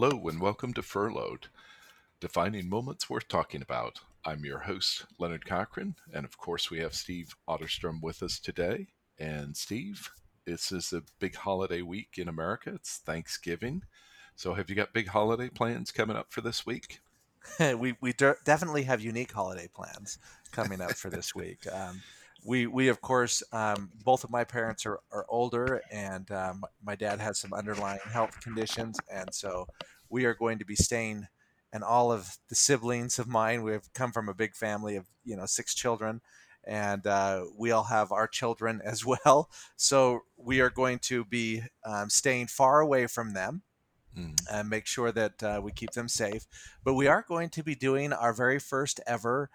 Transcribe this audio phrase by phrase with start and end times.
[0.00, 1.48] Hello and welcome to Furloughed,
[2.20, 3.98] defining moments worth talking about.
[4.24, 8.86] I'm your host, Leonard Cochran, and of course, we have Steve Otterstrom with us today.
[9.18, 10.08] And Steve,
[10.44, 12.74] this is a big holiday week in America.
[12.76, 13.82] It's Thanksgiving.
[14.36, 17.00] So, have you got big holiday plans coming up for this week?
[17.58, 20.20] we we de- definitely have unique holiday plans
[20.52, 21.66] coming up for this week.
[21.72, 22.00] Um,
[22.44, 26.94] we we of course um, both of my parents are, are older, and um, my
[26.94, 29.66] dad has some underlying health conditions, and so
[30.10, 31.26] we are going to be staying.
[31.72, 35.36] And all of the siblings of mine, we've come from a big family of you
[35.36, 36.22] know six children,
[36.64, 39.50] and uh, we all have our children as well.
[39.76, 43.62] So we are going to be um, staying far away from them
[44.16, 44.34] mm.
[44.50, 46.46] and make sure that uh, we keep them safe.
[46.84, 49.50] But we are going to be doing our very first ever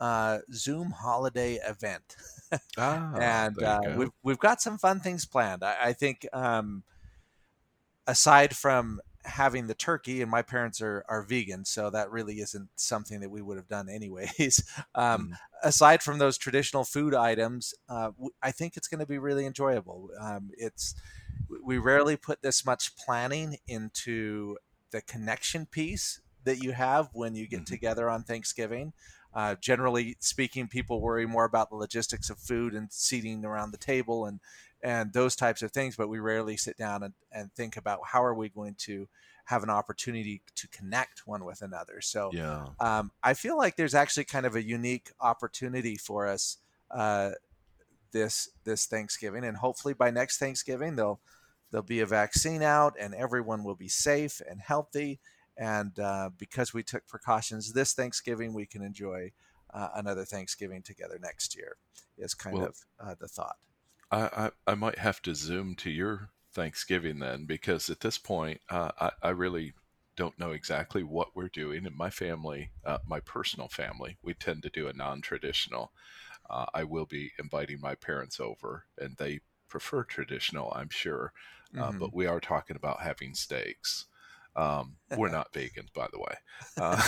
[0.00, 2.16] uh, Zoom holiday event.
[2.78, 5.64] ah, and uh, we've, we've got some fun things planned.
[5.64, 6.84] I, I think um,
[8.06, 12.68] aside from having the turkey, and my parents are, are vegan, so that really isn't
[12.76, 14.64] something that we would have done anyways.
[14.94, 15.36] Um, mm.
[15.62, 18.10] Aside from those traditional food items, uh,
[18.42, 20.10] I think it's going to be really enjoyable.
[20.20, 20.94] Um, it's
[21.64, 24.56] we rarely put this much planning into
[24.90, 27.74] the connection piece that you have when you get mm-hmm.
[27.74, 28.92] together on Thanksgiving.
[29.34, 33.78] Uh, generally speaking, people worry more about the logistics of food and seating around the
[33.78, 34.40] table and
[34.82, 38.22] and those types of things, but we rarely sit down and, and think about how
[38.22, 39.08] are we going to
[39.46, 42.00] have an opportunity to connect one with another.
[42.00, 42.66] So yeah.
[42.80, 46.58] um, I feel like there's actually kind of a unique opportunity for us
[46.90, 47.30] uh,
[48.12, 51.20] this this Thanksgiving, and hopefully by next Thanksgiving there'll
[51.70, 55.20] there'll be a vaccine out and everyone will be safe and healthy
[55.58, 59.32] and uh, because we took precautions this Thanksgiving, we can enjoy
[59.74, 61.76] uh, another Thanksgiving together next year.
[62.16, 63.56] Is kind well, of uh, the thought.
[64.10, 68.60] I, I, I might have to zoom to your Thanksgiving then, because at this point,
[68.70, 69.74] uh, I I really
[70.16, 71.86] don't know exactly what we're doing.
[71.86, 75.92] In my family, uh, my personal family, we tend to do a non-traditional.
[76.50, 81.32] Uh, I will be inviting my parents over, and they prefer traditional, I'm sure.
[81.74, 81.98] Mm-hmm.
[81.98, 84.06] But we are talking about having steaks.
[84.58, 86.34] Um, we're not vegans, by the way,
[86.80, 87.00] uh,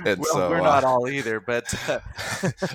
[0.06, 1.38] and well, so we're not uh, all either.
[1.38, 1.72] But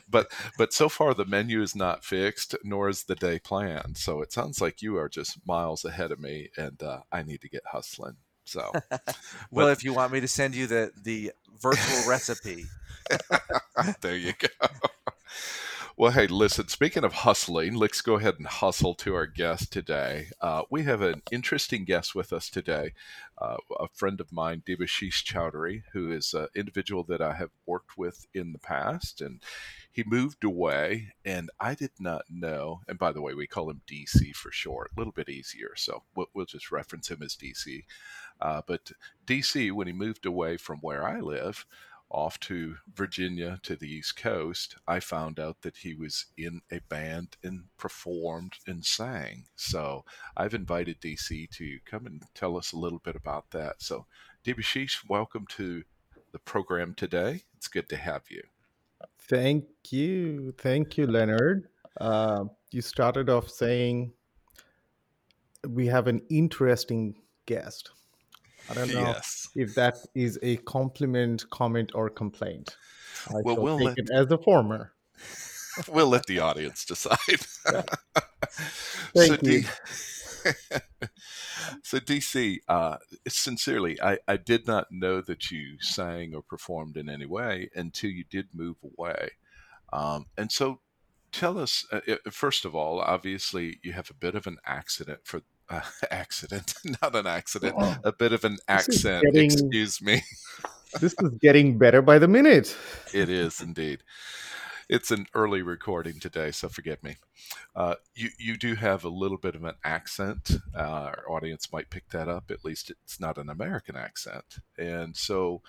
[0.07, 3.97] but but so far the menu is not fixed, nor is the day planned.
[3.97, 7.41] So it sounds like you are just miles ahead of me, and uh, I need
[7.41, 8.17] to get hustling.
[8.45, 8.71] So,
[9.51, 12.65] well, but, if you want me to send you the the virtual recipe,
[14.01, 14.67] there you go.
[15.95, 20.29] Well, hey, listen, speaking of hustling, let's go ahead and hustle to our guest today.
[20.41, 22.93] Uh, we have an interesting guest with us today,
[23.37, 27.95] uh, a friend of mine, Debasish Chowdhuri, who is an individual that I have worked
[27.95, 29.21] with in the past.
[29.21, 29.43] And
[29.91, 32.81] he moved away, and I did not know.
[32.87, 35.73] And by the way, we call him DC for short, a little bit easier.
[35.75, 37.83] So we'll, we'll just reference him as DC.
[38.41, 38.91] Uh, but
[39.27, 41.67] DC, when he moved away from where I live,
[42.13, 46.79] off to Virginia to the East Coast, I found out that he was in a
[46.89, 49.45] band and performed and sang.
[49.55, 50.05] So
[50.37, 53.81] I've invited DC to come and tell us a little bit about that.
[53.81, 54.05] So,
[54.45, 55.83] Debasish, welcome to
[56.31, 57.43] the program today.
[57.57, 58.43] It's good to have you.
[59.29, 60.53] Thank you.
[60.57, 61.67] Thank you, Leonard.
[61.99, 64.11] Uh, you started off saying
[65.67, 67.15] we have an interesting
[67.45, 67.91] guest.
[68.69, 69.47] I don't know yes.
[69.55, 72.77] if that is a compliment, comment, or complaint.
[73.29, 74.93] I well, we'll take let, it as the former.
[75.87, 77.17] we'll let the audience decide.
[79.15, 79.63] Thank so you.
[79.63, 81.07] D-
[81.83, 82.97] so DC, uh,
[83.27, 88.09] sincerely, I, I did not know that you sang or performed in any way until
[88.09, 89.29] you did move away.
[89.91, 90.81] Um, and so
[91.31, 91.99] tell us, uh,
[92.31, 95.81] first of all, obviously you have a bit of an accident for uh,
[96.11, 99.25] accident, not an accident, oh, a bit of an accent.
[99.25, 100.21] Getting, excuse me.
[100.99, 102.75] this is getting better by the minute.
[103.13, 104.03] It is indeed.
[104.89, 107.15] It's an early recording today, so forgive me.
[107.75, 110.51] Uh, you you do have a little bit of an accent.
[110.75, 112.51] Uh, our audience might pick that up.
[112.51, 114.59] At least it's not an American accent.
[114.77, 115.61] And so,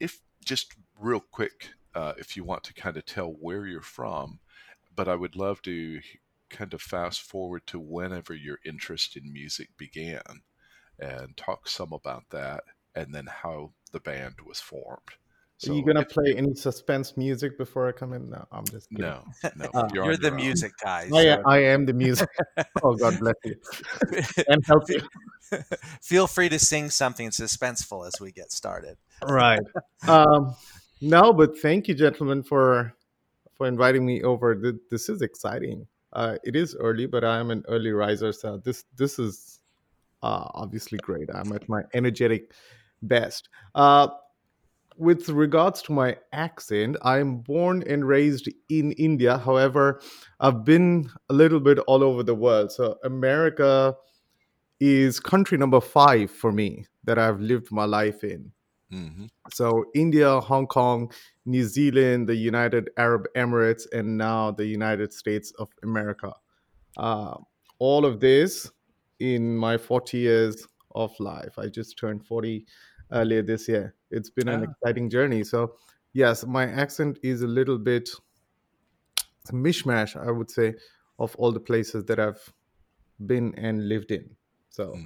[0.00, 4.40] if just real quick, uh, if you want to kind of tell where you're from,
[4.96, 6.00] but I would love to
[6.52, 10.22] kind of fast forward to whenever your interest in music began
[10.98, 12.62] and talk some about that
[12.94, 15.00] and then how the band was formed.
[15.58, 18.30] So Are you gonna play any suspense music before I come in?
[18.30, 19.04] No, I'm just kidding.
[19.04, 19.24] no,
[19.56, 19.70] no.
[19.74, 20.36] Uh, you're, you're the own.
[20.36, 21.08] music guy.
[21.08, 21.16] So.
[21.16, 22.28] I, I am the music.
[22.82, 23.54] oh God bless you
[24.48, 25.00] and help you.
[26.02, 28.96] Feel free to sing something suspenseful as we get started.
[29.24, 29.60] Right.
[30.08, 30.56] Um,
[31.00, 32.94] no, but thank you, gentlemen, for
[33.54, 34.74] for inviting me over.
[34.90, 38.84] This is exciting uh, it is early, but I am an early riser, so this
[38.96, 39.60] this is
[40.22, 41.28] uh, obviously great.
[41.34, 42.52] I'm at my energetic
[43.02, 43.48] best.
[43.74, 44.08] Uh,
[44.96, 49.38] with regards to my accent, I'm born and raised in India.
[49.38, 50.00] However,
[50.40, 52.72] I've been a little bit all over the world.
[52.72, 53.96] So, America
[54.80, 58.52] is country number five for me that I've lived my life in.
[58.92, 59.26] Mm-hmm.
[59.52, 61.10] So, India, Hong Kong,
[61.46, 66.32] New Zealand, the United Arab Emirates, and now the United States of America.
[66.96, 67.34] Uh,
[67.78, 68.70] all of this
[69.18, 71.58] in my 40 years of life.
[71.58, 72.66] I just turned 40
[73.12, 73.94] earlier this year.
[74.10, 75.42] It's been an exciting journey.
[75.44, 75.76] So,
[76.12, 78.10] yes, my accent is a little bit
[79.48, 80.74] a mishmash, I would say,
[81.18, 82.52] of all the places that I've
[83.26, 84.30] been and lived in.
[84.70, 85.04] So, mm.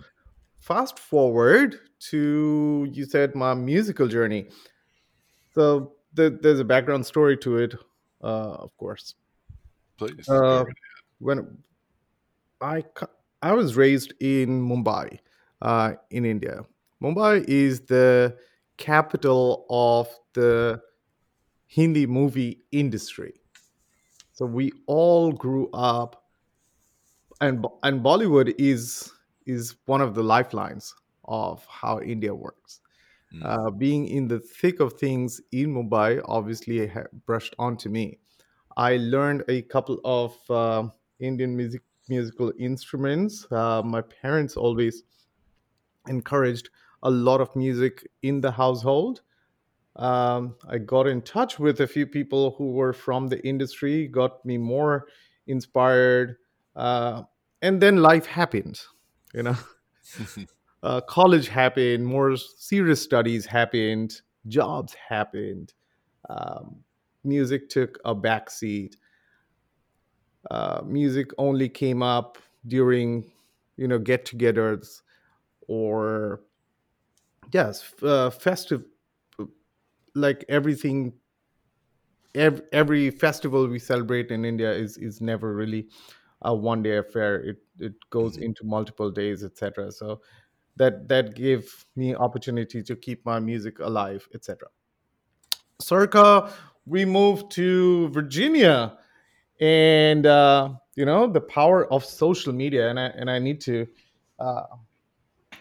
[0.66, 4.48] Fast forward to you said my musical journey.
[5.54, 7.74] So, the, there's a background story to it,
[8.22, 9.14] uh, of course.
[9.96, 10.28] Please.
[10.28, 10.64] Uh,
[11.18, 11.58] when
[12.60, 12.84] I
[13.42, 15.18] I was raised in Mumbai,
[15.62, 16.64] uh, in India.
[17.02, 18.36] Mumbai is the
[18.76, 20.80] capital of the
[21.66, 23.34] Hindi movie industry.
[24.32, 26.24] So we all grew up,
[27.40, 29.12] and and Bollywood is
[29.46, 30.94] is one of the lifelines
[31.24, 32.80] of how India works.
[33.34, 33.40] Mm.
[33.44, 36.90] Uh, being in the thick of things in Mumbai, obviously
[37.26, 38.18] brushed onto me.
[38.76, 40.88] I learned a couple of uh,
[41.18, 43.46] Indian music musical instruments.
[43.50, 45.02] Uh, my parents always
[46.08, 46.70] encouraged
[47.02, 49.22] a lot of music in the household.
[49.96, 54.44] Um, I got in touch with a few people who were from the industry, got
[54.44, 55.06] me more
[55.46, 56.36] inspired.
[56.74, 57.22] Uh,
[57.62, 58.78] and then life happened,
[59.36, 59.56] you know.
[60.82, 65.74] uh, college happened, more serious studies happened, jobs happened,
[66.28, 66.76] um,
[67.24, 68.94] music took a backseat.
[70.50, 72.38] Uh, music only came up
[72.68, 73.30] during,
[73.76, 75.02] you know, get-togethers
[75.68, 76.42] or
[77.52, 78.84] yes uh, festive
[80.14, 81.12] like everything
[82.34, 85.88] every, every festival we celebrate in india is is never really
[86.42, 88.44] a one day affair it it goes mm-hmm.
[88.44, 90.20] into multiple days etc so
[90.76, 94.68] that that gave me opportunity to keep my music alive etc
[95.80, 96.52] circa
[96.84, 98.96] we moved to virginia
[99.60, 103.86] and uh, you know the power of social media and i and i need to
[104.38, 104.64] uh,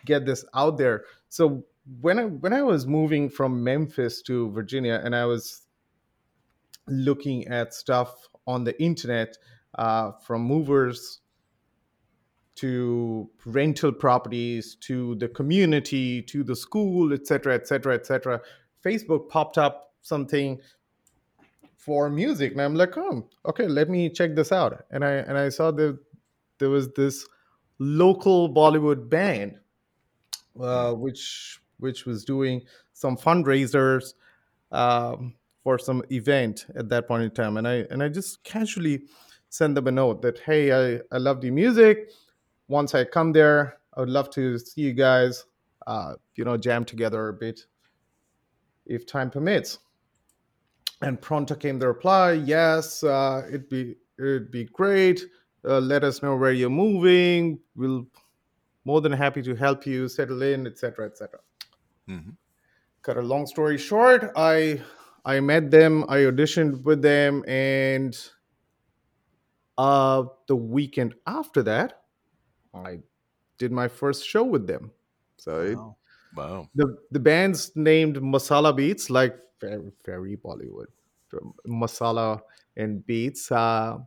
[0.05, 1.03] get this out there.
[1.29, 1.65] So
[2.01, 5.63] when I when I was moving from Memphis to Virginia, and I was
[6.87, 9.37] looking at stuff on the internet
[9.77, 11.21] uh, from movers
[12.55, 18.39] to rental properties to the community to the school etc etc etc
[18.83, 20.57] facebook popped up something
[21.75, 24.85] for music and i'm like oh okay let me check this out.
[24.91, 25.99] And i and i saw that
[26.59, 27.27] there was this
[27.77, 29.59] local bollywood band
[30.59, 32.61] uh, which which was doing
[32.93, 34.13] some fundraisers
[34.71, 39.03] um, for some event at that point in time, and I and I just casually
[39.55, 42.09] sent them a note that hey, I I love the music.
[42.67, 45.45] Once I come there, I would love to see you guys,
[45.87, 47.65] uh, you know, jam together a bit,
[48.85, 49.79] if time permits.
[51.01, 55.25] And pronto came the reply, yes, uh, it'd be it'd be great.
[55.67, 57.59] Uh, let us know where you're moving.
[57.75, 58.07] We'll
[58.85, 61.39] more than happy to help you settle in, etc., etc.
[62.07, 62.31] Mm-hmm.
[63.01, 64.81] Cut a long story short, I
[65.25, 68.15] I met them, I auditioned with them, and
[69.77, 72.01] uh, the weekend after that,
[72.73, 72.99] I
[73.57, 74.91] did my first show with them.
[75.37, 75.95] So wow.
[76.33, 76.69] It, wow.
[76.75, 80.87] The the band's named Masala Beats, like very very Bollywood,
[81.67, 82.41] masala
[82.77, 83.51] and beats.
[83.51, 83.97] Uh,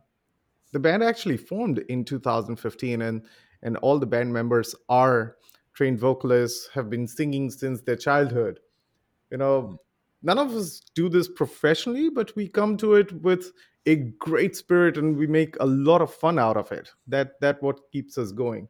[0.71, 3.21] the band actually formed in 2015, and
[3.63, 5.35] and all the band members are
[5.73, 8.59] trained vocalists have been singing since their childhood
[9.31, 9.75] you know hmm.
[10.21, 13.51] None of us do this professionally but we come to it with
[13.85, 17.61] a great spirit and we make a lot of fun out of it that that
[17.63, 18.67] what keeps us going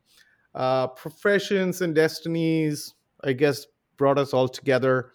[0.55, 3.65] uh, professions and destinies i guess
[3.97, 5.11] brought us all together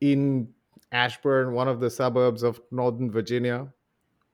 [0.00, 0.48] in
[0.92, 3.66] ashburn one of the suburbs of northern virginia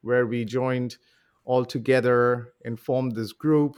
[0.03, 0.97] where we joined
[1.45, 3.77] all together and formed this group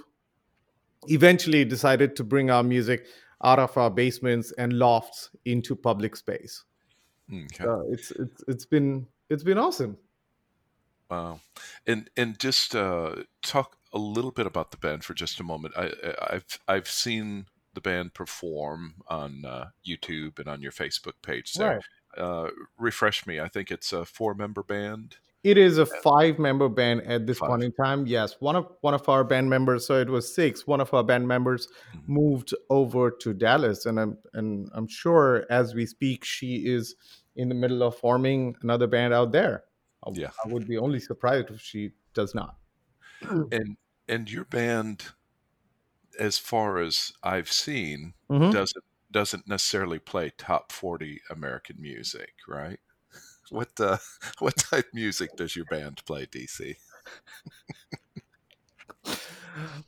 [1.06, 3.06] eventually decided to bring our music
[3.44, 6.64] out of our basements and lofts into public space.
[7.32, 7.64] Okay.
[7.64, 9.96] Uh, it's it's it's been it's been awesome.
[11.10, 11.40] Wow,
[11.86, 15.74] and and just uh, talk a little bit about the band for just a moment.
[15.76, 15.90] I,
[16.30, 21.52] have I've seen the band perform on uh, YouTube and on your Facebook page.
[21.52, 21.82] So, right.
[22.16, 23.38] Uh, refresh me.
[23.40, 25.16] I think it's a four member band.
[25.44, 27.50] It is a five-member band at this five.
[27.50, 28.06] point in time.
[28.06, 29.86] Yes, one of one of our band members.
[29.86, 30.66] So it was six.
[30.66, 32.12] One of our band members mm-hmm.
[32.12, 36.96] moved over to Dallas, and I'm and I'm sure as we speak, she is
[37.38, 39.64] in the middle of forming another band out there.
[40.04, 42.56] I, yeah, I would be only surprised if she does not.
[43.50, 43.76] And
[44.08, 45.06] and your band,
[46.18, 48.50] as far as I've seen, mm-hmm.
[48.50, 52.80] doesn't doesn't necessarily play top forty American music, right?
[53.50, 53.98] What uh,
[54.38, 56.76] what type music does your band play, DC?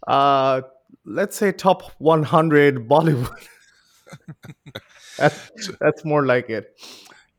[0.06, 0.62] uh,
[1.04, 3.48] let's say top 100 Bollywood.
[5.18, 6.80] that's, that's more like it.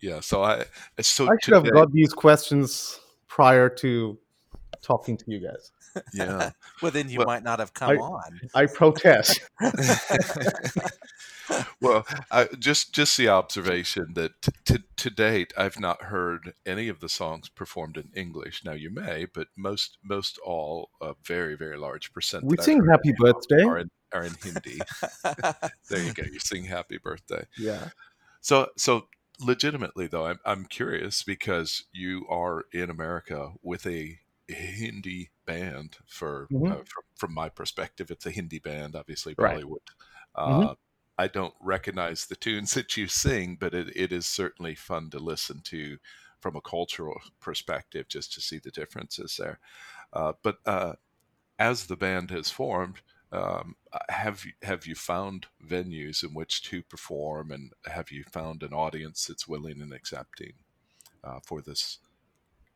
[0.02, 0.20] Yeah.
[0.20, 0.66] So I
[1.00, 4.18] so I should today, have got these questions prior to
[4.82, 5.72] talking to you guys.
[6.14, 6.52] Yeah.
[6.82, 8.40] well, then you well, might not have come I, on.
[8.56, 9.42] I protest.
[11.82, 16.88] well, I, just just the observation that t- to to date, I've not heard any
[16.88, 18.64] of the songs performed in English.
[18.64, 22.46] Now you may, but most most all a very very large percent.
[22.46, 24.80] We sing "Happy Birthday" are in, are in Hindi.
[25.90, 26.24] there you go.
[26.24, 27.90] You sing "Happy Birthday." Yeah.
[28.42, 29.08] So so
[29.42, 36.48] legitimately though, I'm I'm curious because you are in America with a Hindi band for,
[36.52, 36.72] mm-hmm.
[36.72, 39.70] uh, from, from my perspective, it's a Hindi band, obviously Bollywood.
[39.70, 40.36] Right.
[40.36, 40.74] Uh, mm-hmm.
[41.18, 45.20] I don't recognize the tunes that you sing, but it, it is certainly fun to
[45.20, 45.98] listen to
[46.40, 49.60] from a cultural perspective just to see the differences there.
[50.12, 50.94] Uh, but uh,
[51.60, 53.02] as the band has formed,
[53.32, 53.76] um,
[54.10, 58.74] have you have you found venues in which to perform, and have you found an
[58.74, 60.54] audience that's willing and accepting
[61.24, 62.00] uh, for this?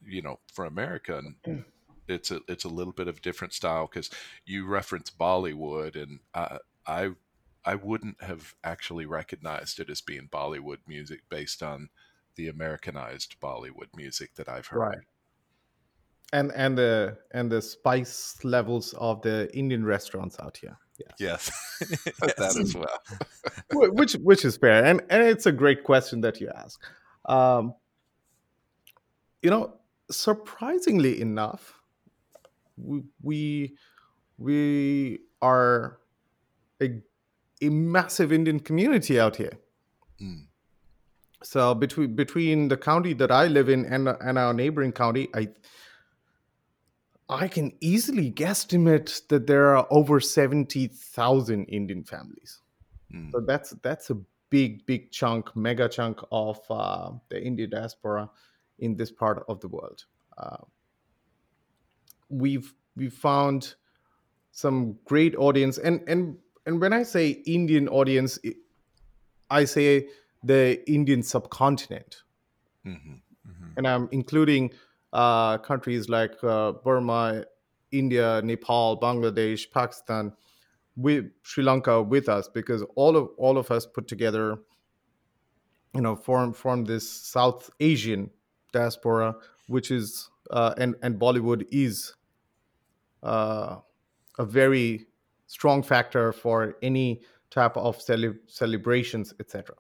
[0.06, 1.64] You know, for America, and
[2.08, 4.10] it's a it's a little bit of a different style because
[4.46, 7.10] you reference Bollywood, and I, I
[7.66, 11.90] I wouldn't have actually recognized it as being Bollywood music based on
[12.36, 14.80] the Americanized Bollywood music that I've heard.
[14.80, 14.98] Right.
[16.34, 20.77] And and the and the spice levels of the Indian restaurants out here.
[21.20, 23.00] Yes, that as well.
[23.94, 26.82] which which is fair, and and it's a great question that you ask.
[27.25, 27.74] Um,
[29.41, 29.75] you know,
[30.10, 31.82] surprisingly enough,
[32.77, 33.77] we we,
[34.38, 36.00] we are
[36.82, 37.01] a
[37.62, 39.58] a massive Indian community out here.
[40.22, 40.48] Mm.
[41.44, 45.50] So between between the county that I live in and and our neighboring county, I
[47.29, 52.62] I can easily guesstimate that there are over seventy thousand Indian families.
[53.13, 53.32] Mm.
[53.32, 54.17] So that's that's a
[54.50, 58.29] big big chunk, mega chunk of uh, the Indian diaspora
[58.79, 60.05] in this part of the world.
[60.38, 60.58] Uh,
[62.29, 63.75] we've we found
[64.51, 68.39] some great audience and and and when I say Indian audience,
[69.50, 70.08] I say
[70.44, 72.24] the Indian subcontinent,
[72.86, 73.13] mm-hmm.
[73.13, 73.67] Mm-hmm.
[73.77, 74.72] and I'm including
[75.15, 77.45] uh, countries like uh, Burma,
[77.91, 80.34] India, Nepal, Bangladesh, Pakistan,
[80.98, 84.57] with Sri Lanka with us because all of all of us put together,
[85.93, 88.29] you know, form form this South Asian
[88.74, 89.36] diaspora,
[89.67, 92.13] which is uh, and and Bollywood is
[93.24, 93.77] uh,
[94.38, 95.07] a very
[95.48, 99.75] strong factor for any type of cele- celebrations etc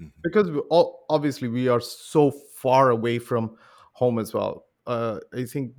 [0.00, 0.06] mm-hmm.
[0.22, 3.56] because we all, obviously we are so far away from
[3.94, 4.66] home as well.
[4.86, 5.72] Uh, i think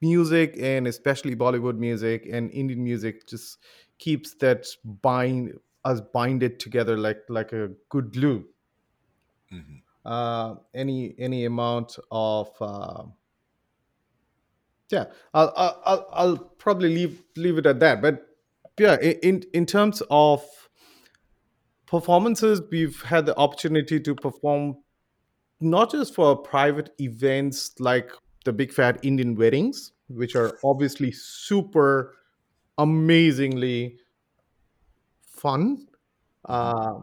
[0.00, 3.58] music and especially bollywood music and indian music just
[3.98, 4.66] keeps that
[5.02, 5.52] bind
[5.86, 8.44] us binded together like like a good glue.
[9.52, 9.76] Mm-hmm.
[10.04, 13.04] uh, any any amount of uh,
[14.90, 18.02] yeah I'll, I'll i'll probably leave leave it at that.
[18.02, 18.26] But
[18.78, 20.44] yeah in in terms of
[21.86, 24.78] performances we've had the opportunity to perform
[25.60, 28.10] not just for private events like
[28.44, 32.14] the big fat indian weddings which are obviously super
[32.78, 33.98] amazingly
[35.22, 35.86] fun
[36.46, 36.94] uh,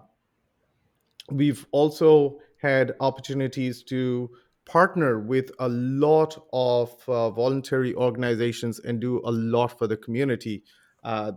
[1.31, 4.29] we've also had opportunities to
[4.65, 10.63] partner with a lot of uh, voluntary organizations and do a lot for the community.
[11.03, 11.33] Uh,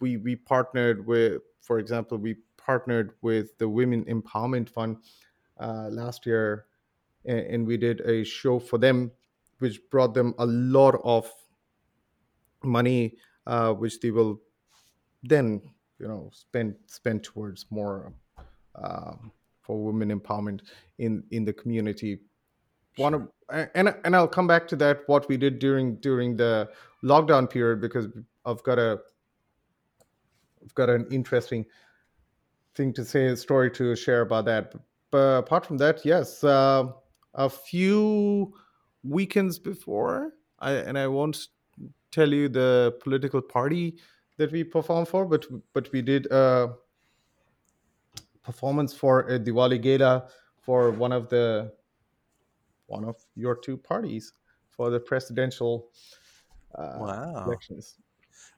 [0.00, 4.98] we we partnered with, for example, we partnered with the Women Empowerment Fund
[5.60, 6.66] uh, last year,
[7.24, 9.10] and, and, we did a show for them,
[9.58, 11.30] which brought them a lot of
[12.64, 13.16] money,
[13.46, 14.40] uh, which they will
[15.22, 15.60] then
[15.98, 18.12] you know spend spend towards more.
[18.74, 20.60] Um, for women empowerment
[20.98, 22.18] in in the community
[22.96, 23.28] one of
[23.74, 26.68] and and I'll come back to that what we did during during the
[27.02, 28.08] lockdown period because
[28.44, 29.00] I've got a
[30.62, 31.66] I've got an interesting
[32.74, 34.74] thing to say, a story to share about that.
[35.12, 36.88] But apart from that, yes, uh,
[37.34, 38.54] a few
[39.04, 40.32] weekends before.
[40.58, 41.48] I, and I won't
[42.10, 43.98] tell you the political party
[44.38, 46.74] that we performed for, but but we did a
[48.42, 50.28] performance for a Diwali gala
[50.62, 51.72] for one of the
[52.86, 54.32] one of your two parties
[54.70, 55.90] for the presidential
[56.74, 57.44] uh, Wow.
[57.46, 57.96] elections.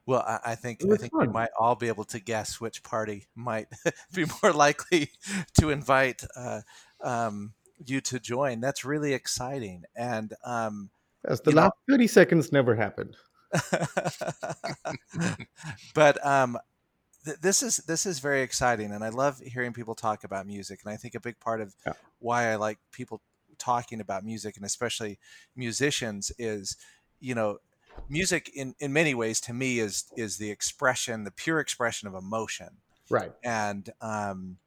[0.07, 3.27] Well, I, I think I think we might all be able to guess which party
[3.35, 3.69] might
[4.15, 5.11] be more likely
[5.61, 6.61] to invite uh,
[7.03, 8.61] um, you to join.
[8.61, 10.91] That's really exciting, and um,
[11.29, 13.17] Yes, the you know, last 30 seconds never happened.
[15.95, 16.59] but um,
[17.25, 20.81] th- this is this is very exciting, and I love hearing people talk about music.
[20.85, 21.95] And I think a big part of Yeah.
[22.21, 23.21] why I like people
[23.59, 25.19] talking about music, and especially
[25.57, 26.77] musicians, is
[27.21, 27.59] you know,
[28.09, 32.15] music in in many ways to me is is the expression, the pure expression of
[32.15, 32.69] emotion.
[33.11, 33.33] Right.
[33.43, 34.59] And um,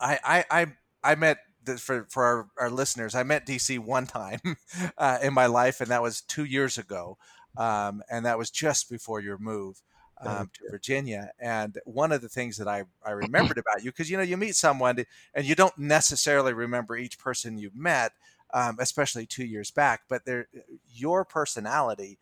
[0.00, 0.66] I I I,
[1.02, 4.40] I met the, for for our, our listeners, I met DC one time
[4.98, 7.18] uh, in my life, and that was two years ago,
[7.56, 9.82] um, and that was just before your move
[10.24, 11.30] um, to Virginia.
[11.38, 14.36] And one of the things that I I remembered about you, because you know you
[14.36, 18.12] meet someone and you don't necessarily remember each person you've met,
[18.52, 20.48] um, especially two years back, but there
[20.88, 22.18] your personality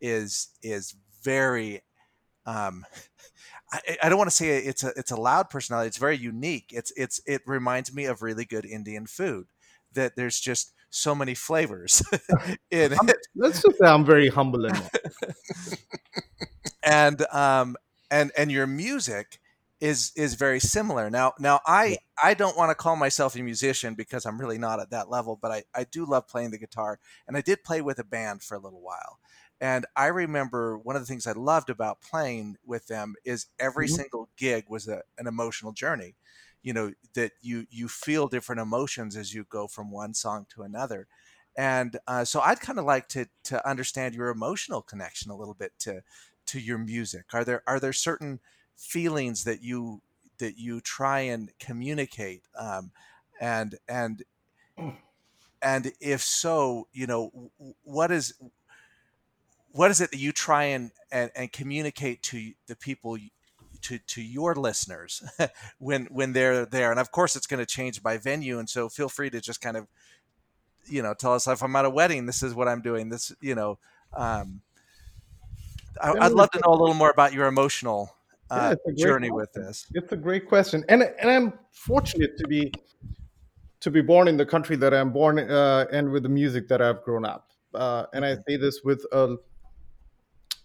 [0.00, 1.82] is is very
[2.46, 2.84] um,
[3.72, 5.88] I, I don't want to say it's a it's a loud personality.
[5.88, 6.66] It's very unique.
[6.72, 9.46] It's it's it reminds me of really good Indian food.
[9.92, 12.02] That there's just so many flavors
[12.70, 15.78] in I'm- it, Let's just say I'm very humble in that.
[16.82, 17.76] and um
[18.10, 19.38] and and your music
[19.80, 21.08] is is very similar.
[21.10, 24.80] Now now I I don't want to call myself a musician because I'm really not
[24.80, 27.80] at that level, but I I do love playing the guitar, and I did play
[27.80, 29.18] with a band for a little while.
[29.60, 33.88] And I remember one of the things I loved about playing with them is every
[33.88, 33.88] Mhm.
[33.88, 36.14] single gig was a, an emotional journey.
[36.62, 40.62] You know that you you feel different emotions as you go from one song to
[40.62, 41.06] another,
[41.56, 45.54] and uh, so I'd kind of like to to understand your emotional connection a little
[45.54, 46.02] bit to
[46.46, 47.26] to your music.
[47.32, 48.40] Are there are there certain
[48.76, 50.02] feelings that you
[50.38, 52.92] that you try and communicate, um,
[53.40, 54.24] and and
[55.62, 57.50] and if so, you know
[57.82, 58.34] what is
[59.78, 63.16] what is it that you try and, and, and communicate to the people
[63.82, 65.22] to, to your listeners
[65.78, 68.88] when when they're there and of course it's going to change by venue and so
[68.88, 69.86] feel free to just kind of
[70.86, 73.32] you know tell us if i'm at a wedding this is what i'm doing this
[73.40, 73.78] you know
[74.14, 74.62] um,
[76.02, 78.12] I, i'd love to know a little more about your emotional
[78.50, 82.72] uh, great journey with this It's a great question, and and I'm fortunate to be
[83.80, 86.82] to be born in the country that I'm born uh, and with the music that
[86.82, 87.52] I've grown up.
[87.74, 88.42] Uh, and I Mhm.
[88.48, 89.36] say this with a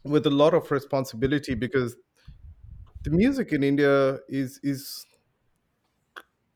[0.03, 1.95] with a lot of responsibility because
[3.03, 5.05] the music in India is is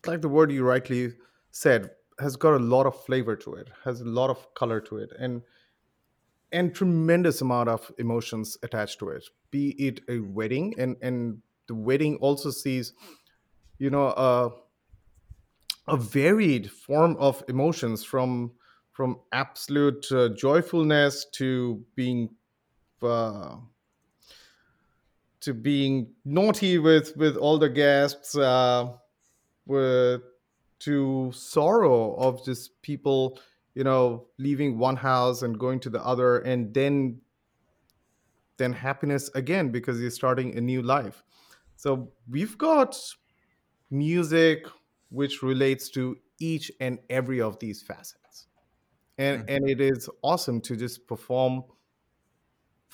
[0.05, 1.13] like the word you rightly
[1.51, 4.97] said has got a lot of flavor to it, has a lot of color to
[4.97, 5.41] it, and
[6.51, 9.25] and tremendous amount of emotions attached to it.
[9.51, 12.93] Be it a wedding, and and the wedding also sees
[13.77, 14.51] you know a
[15.87, 18.53] a varied form of emotions from
[18.91, 22.29] from absolute uh, joyfulness to being
[23.03, 23.57] uh,
[25.41, 28.91] to being naughty with with all the guests uh,
[29.65, 30.21] with
[30.79, 33.39] to sorrow of just people
[33.75, 37.21] you know leaving one house and going to the other and then
[38.57, 41.23] then happiness again because you're starting a new life
[41.75, 42.97] so we've got
[43.91, 44.65] music
[45.09, 48.47] which relates to each and every of these facets
[49.17, 49.45] and Mhm.
[49.49, 51.63] and it is awesome to just perform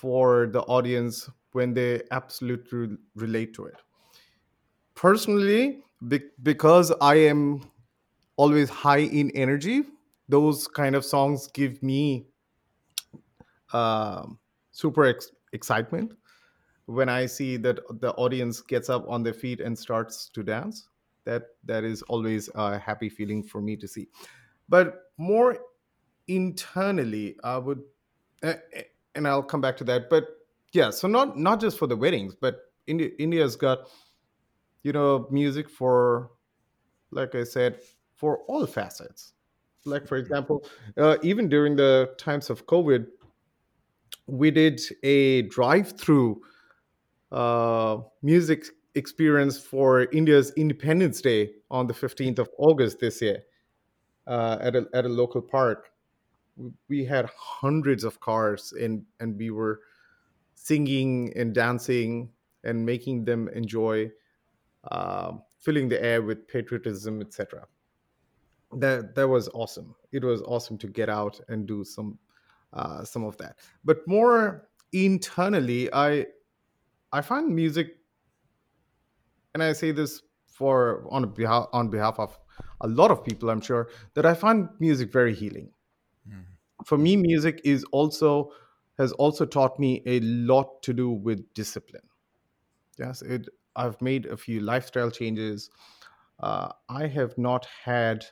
[0.04, 3.80] for the audience when they absolutely relate to it.
[4.94, 7.62] Personally be- because i am
[8.36, 9.84] always high in energy
[10.28, 12.26] those kind of songs give me
[13.72, 14.38] um,
[14.72, 16.12] super ex- excitement
[16.84, 20.88] when i see that the audience gets up on their feet and starts to dance.
[21.24, 24.08] That that is always a happy feeling for me to see.
[24.68, 25.58] But more
[26.28, 27.82] internally i would
[28.42, 28.54] uh,
[29.14, 30.10] and i'll come back to that.
[30.10, 30.28] But
[30.74, 33.88] yeah so not not just for the weddings but india india's got
[34.82, 36.30] you know music for
[37.10, 37.78] like i said
[38.14, 39.32] for all facets.
[39.86, 43.06] Like for example uh, even during the times of covid
[44.26, 46.40] we did a drive-through
[47.30, 53.42] uh, music experience for india's independence day on the 15th of august this year
[54.26, 55.90] uh, at, a, at a local park
[56.88, 59.80] we had hundreds of cars and and we were
[60.54, 62.30] singing and dancing
[62.62, 64.10] and making them enjoy
[64.90, 67.66] um, filling the air with patriotism etc
[68.80, 69.94] that that was awesome.
[70.12, 72.18] It was awesome to get out and do some
[72.72, 73.58] uh, some of that.
[73.84, 76.26] But more internally, I
[77.12, 77.96] I find music,
[79.54, 82.38] and I say this for on behalf on behalf of
[82.80, 85.70] a lot of people, I'm sure that I find music very healing.
[86.84, 88.52] For me, music is also
[88.98, 92.08] has also taught me a lot to do with discipline.
[92.98, 93.48] Yes, it.
[93.76, 95.70] I've made a few lifestyle changes.
[96.40, 98.24] Uh, I have not had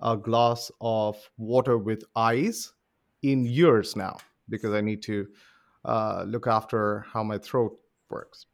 [0.00, 2.72] a glass of water with ice
[3.22, 5.28] in years now because I need to
[5.84, 7.78] uh, look after how my throat
[8.10, 8.46] works.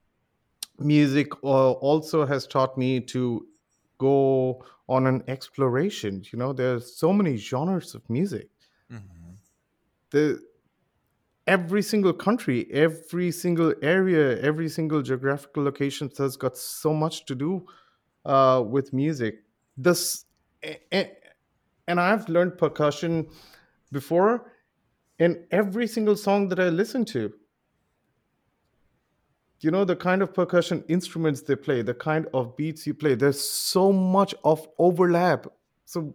[0.78, 3.46] Music uh, also has taught me to
[3.98, 6.24] go on an exploration.
[6.32, 8.50] You know, there's so many genres of music.
[8.92, 9.32] Mm-hmm.
[10.10, 10.40] The
[11.46, 17.34] every single country, every single area, every single geographical location has got so much to
[17.34, 17.66] do
[18.24, 19.44] uh, with music.
[19.76, 20.24] This
[21.88, 23.28] and I've learned percussion
[23.92, 24.52] before
[25.18, 27.32] in every single song that I listen to.
[29.60, 33.14] You know, the kind of percussion instruments they play, the kind of beats you play,
[33.14, 35.46] there's so much of overlap.
[35.86, 36.14] So,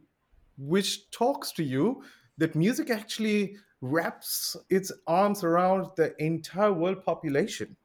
[0.57, 2.03] which talks to you
[2.41, 7.77] that music actually wraps its arms around the entire world population.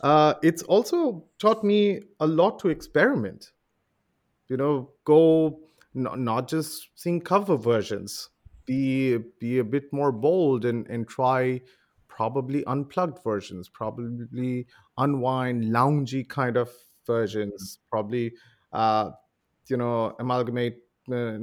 [0.00, 3.52] Uh, it's also taught me a lot to experiment.
[4.48, 5.60] You know, go
[5.94, 8.30] not, not just sing cover versions
[8.66, 11.60] be be a bit more bold and and try
[12.08, 14.66] probably unplugged versions probably
[14.98, 16.70] unwind loungy kind of
[17.06, 18.34] versions probably
[18.72, 19.10] uh
[19.68, 21.38] you know amalgamate uh,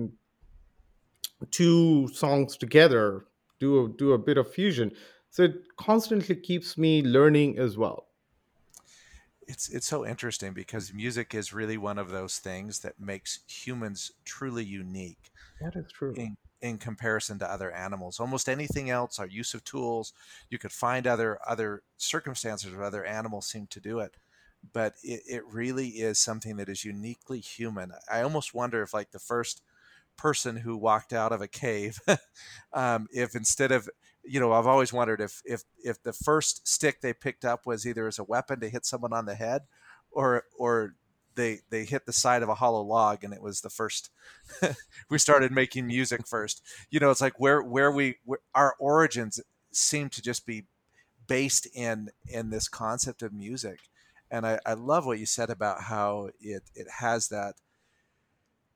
[1.50, 3.26] two songs together
[3.60, 4.92] do a, do a bit of fusion
[5.30, 8.08] so it constantly keeps me learning as well
[9.52, 14.12] it's it's so interesting because music is really one of those things that makes humans
[14.24, 15.32] truly unique.
[15.60, 16.14] That is true.
[16.16, 20.14] In, in comparison to other animals, almost anything else, our use of tools,
[20.50, 24.16] you could find other other circumstances where other animals seem to do it,
[24.74, 27.92] but it, it really is something that is uniquely human.
[28.10, 29.62] I almost wonder if like the first
[30.22, 32.00] person who walked out of a cave,
[32.74, 33.90] um, if instead of
[34.24, 37.88] you know, I've always wondered if if if the first stick they picked up was
[37.88, 39.64] either as a weapon to hit someone on the head,
[40.12, 40.94] or or
[41.36, 44.12] they they hit the side of a hollow log and it was the first
[45.10, 46.62] we started making music first.
[46.92, 50.66] You know it's like where where we where our origins seem to just be
[51.28, 53.80] based in in this concept of music.
[54.30, 57.56] And I, I love what you said about how it it has that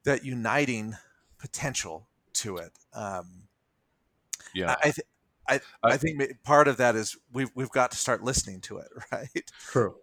[0.06, 0.96] that uniting
[1.40, 3.44] potential to it um
[4.54, 5.08] yeah I, th-
[5.48, 8.88] I, I think part of that is we've we've got to start listening to it,
[9.12, 9.52] right?
[9.60, 9.96] True.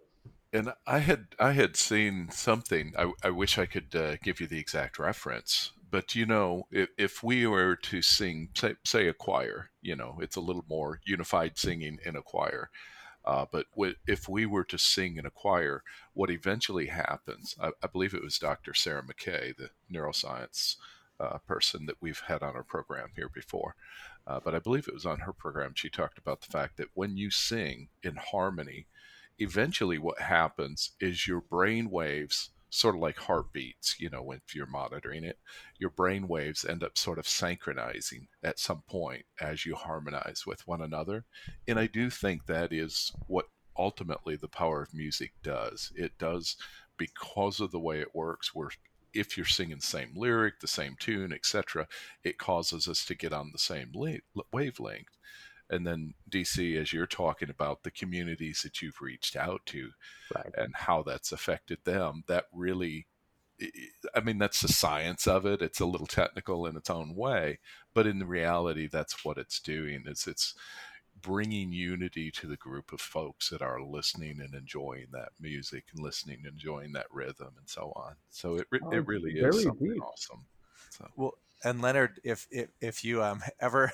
[0.51, 2.93] And I had I had seen something.
[2.97, 6.89] I, I wish I could uh, give you the exact reference, but you know, if,
[6.97, 10.99] if we were to sing, say, say, a choir, you know, it's a little more
[11.05, 12.69] unified singing in a choir.
[13.25, 15.81] Uh, but w- if we were to sing in a choir,
[16.13, 18.73] what eventually happens, I, I believe it was Dr.
[18.73, 20.75] Sarah McKay, the neuroscience
[21.19, 23.75] uh, person that we've had on our program here before.
[24.25, 25.73] Uh, but I believe it was on her program.
[25.75, 28.87] She talked about the fact that when you sing in harmony,
[29.39, 34.65] eventually what happens is your brain waves, sort of like heartbeats, you know, if you're
[34.65, 35.37] monitoring it,
[35.77, 40.67] your brain waves end up sort of synchronizing at some point as you harmonize with
[40.67, 41.25] one another.
[41.67, 43.47] And I do think that is what
[43.77, 45.91] ultimately the power of music does.
[45.95, 46.55] It does
[46.97, 48.53] because of the way it works.
[48.55, 48.69] We're
[49.13, 51.87] if you're singing the same lyric, the same tune, etc.,
[52.23, 53.91] it causes us to get on the same
[54.51, 55.17] wavelength.
[55.69, 59.89] And then DC, as you're talking about the communities that you've reached out to
[60.35, 60.53] right.
[60.57, 63.07] and how that's affected them, that really
[64.15, 65.61] I mean, that's the science of it.
[65.61, 67.59] It's a little technical in its own way,
[67.93, 70.03] but in reality, that's what it's doing.
[70.07, 70.55] Is it's
[71.23, 76.03] bringing unity to the group of folks that are listening and enjoying that music and
[76.03, 78.13] listening and enjoying that rhythm and so on.
[78.29, 80.03] So it, oh, it really is something deep.
[80.03, 80.45] awesome.
[80.91, 81.09] So.
[81.15, 81.33] Well,
[81.63, 83.91] and Leonard, if if, if you um, ever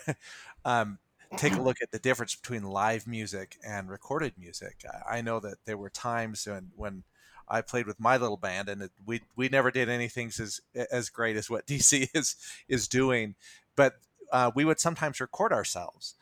[0.65, 0.97] um,
[1.37, 5.59] take a look at the difference between live music and recorded music, I know that
[5.65, 7.03] there were times when when
[7.47, 10.59] I played with my little band, and it, we we never did anything as
[10.91, 12.35] as great as what DC is
[12.67, 13.35] is doing,
[13.75, 13.99] but
[14.31, 16.15] uh, we would sometimes record ourselves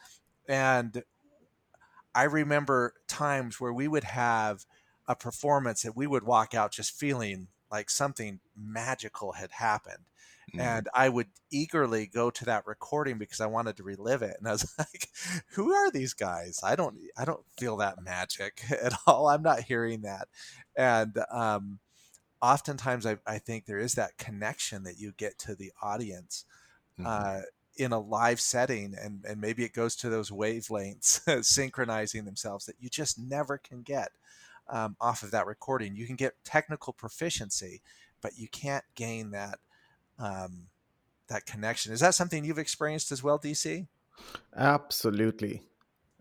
[0.48, 1.04] and
[2.16, 4.66] I remember times where we would have
[5.08, 10.06] a performance and we would walk out just feeling like something magical had happened.
[10.50, 10.62] Mm-hmm.
[10.62, 14.38] And I would eagerly go to that recording because I wanted to relive it.
[14.40, 15.10] And I was like,
[15.52, 16.60] who are these guys?
[16.64, 19.28] I don't I don't feel that magic at all.
[19.28, 20.28] I'm not hearing that.
[20.76, 21.80] And um
[22.42, 26.46] oftentimes I, I think there is that connection that you get to the audience
[27.00, 27.08] mm-hmm.
[27.08, 27.42] uh,
[27.78, 32.76] in a live setting and, and maybe it goes to those wavelengths synchronizing themselves that
[32.80, 34.10] you just never can get
[34.70, 35.96] um, off of that recording.
[35.96, 37.82] You can get technical proficiency
[38.22, 39.60] but you can't gain that
[40.20, 40.68] um,
[41.28, 41.94] that connection.
[41.94, 43.88] Is that something you've experienced as well dc
[44.56, 45.64] absolutely.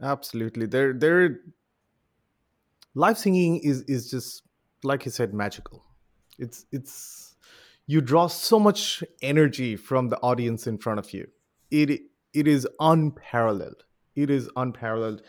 [0.03, 0.67] Absolutely.
[0.67, 1.41] There there
[2.95, 4.43] live singing is is just
[4.83, 5.85] like you said magical.
[6.39, 7.37] It's it's
[7.87, 11.29] you draw so much energy from the audience in front of you
[11.71, 12.01] it
[12.33, 13.85] it is unparalleled.
[14.15, 15.23] It is unparalleled.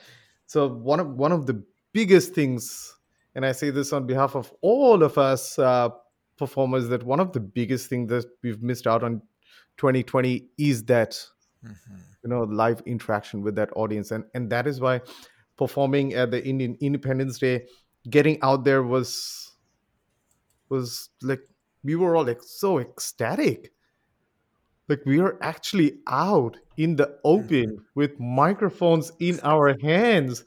[0.45, 2.93] So one of one of the biggest things
[3.34, 5.89] and i say this on behalf of all of us uh,
[6.38, 9.21] performers that one of the biggest things that we've missed out on
[9.78, 11.12] 2020 is that
[11.65, 11.95] mm-hmm.
[12.23, 14.12] you know live interaction with that audience.
[14.12, 15.02] And and that is why
[15.58, 17.65] performing at the indian independence day
[18.10, 19.54] getting out there was
[20.69, 21.41] was like
[21.84, 23.73] we were all like so ecstatic
[24.88, 27.84] like we are actually out in the open mm-hmm.
[27.95, 30.43] with microphones in our hands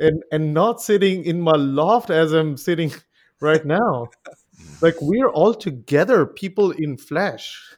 [0.00, 2.92] and and not sitting in my loft as i'm sitting
[3.40, 4.06] right now
[4.80, 7.76] like we're all together people in flesh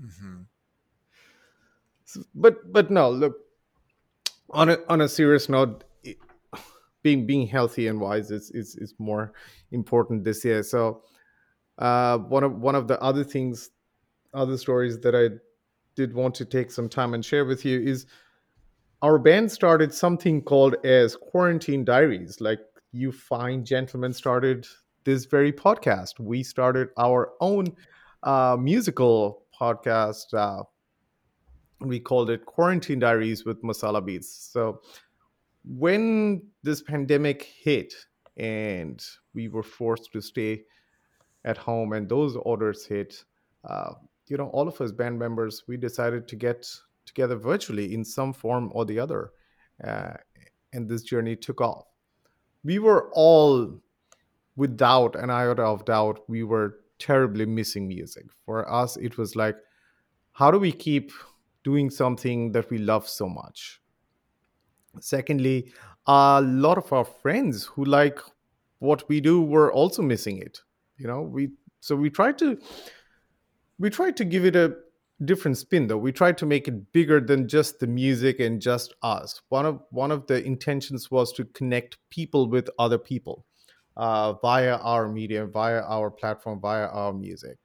[0.00, 0.42] mm-hmm.
[2.34, 3.36] but but no look
[4.50, 5.84] on a on a serious note
[7.02, 9.32] being being healthy and wise is is, is more
[9.70, 11.02] important this year so
[11.78, 13.70] uh, one of one of the other things,
[14.32, 15.36] other stories that I
[15.96, 18.06] did want to take some time and share with you is
[19.02, 22.40] our band started something called as Quarantine Diaries.
[22.40, 22.60] Like
[22.92, 24.66] you fine gentlemen started
[25.04, 26.20] this very podcast.
[26.20, 27.74] We started our own
[28.22, 30.32] uh, musical podcast.
[30.34, 30.64] Uh,
[31.80, 34.50] we called it Quarantine Diaries with Masala Beats.
[34.52, 34.80] So
[35.64, 37.92] when this pandemic hit
[38.36, 39.02] and
[39.34, 40.62] we were forced to stay
[41.44, 43.24] at home and those orders hit,
[43.68, 43.92] uh,
[44.28, 46.68] you know, all of us band members, we decided to get
[47.04, 49.30] together virtually in some form or the other.
[49.82, 50.14] Uh,
[50.72, 51.86] and this journey took off.
[52.64, 53.80] We were all,
[54.56, 58.26] without an iota of doubt, we were terribly missing music.
[58.44, 59.56] For us, it was like,
[60.32, 61.12] how do we keep
[61.62, 63.80] doing something that we love so much?
[65.00, 65.72] Secondly,
[66.06, 68.18] a lot of our friends who like
[68.78, 70.60] what we do were also missing it
[70.98, 72.58] you know we so we tried to
[73.78, 74.76] we tried to give it a
[75.24, 75.96] different spin though.
[75.96, 79.40] We tried to make it bigger than just the music and just us.
[79.48, 83.44] One of one of the intentions was to connect people with other people
[83.96, 87.58] uh, via our media via our platform via our music.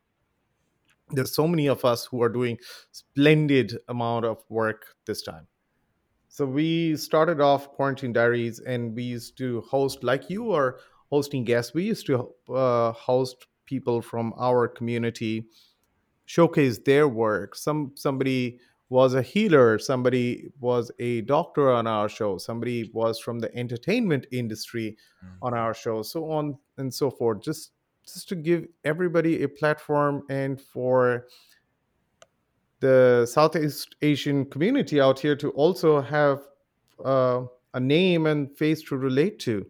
[1.10, 2.58] There's so many of us who are doing
[2.92, 5.48] splendid amount of work this time.
[6.30, 11.44] So we started off quarantine diaries and we used to host like you are hosting
[11.44, 11.74] guests.
[11.74, 15.48] We used to uh, host people from our community,
[16.32, 17.56] showcase their work.
[17.56, 23.40] Some somebody was a healer, somebody was a doctor on our show, somebody was from
[23.40, 25.46] the entertainment industry mm-hmm.
[25.46, 27.42] on our show, so on and so forth.
[27.42, 27.72] Just
[28.06, 31.28] just to give everybody a platform and for
[32.80, 36.40] the Southeast Asian community out here to also have
[37.04, 37.42] uh,
[37.74, 39.66] a name and face to relate to.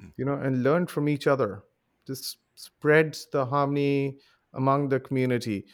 [0.00, 0.08] Hmm.
[0.16, 1.62] you know, and learn from each other.
[2.06, 4.18] Just spreads the harmony
[4.54, 5.66] among the community.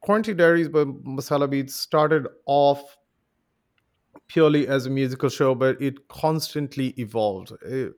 [0.00, 2.96] Quarantine Diaries by Masala Beats started off
[4.28, 7.52] purely as a musical show, but it constantly evolved.
[7.62, 7.94] It,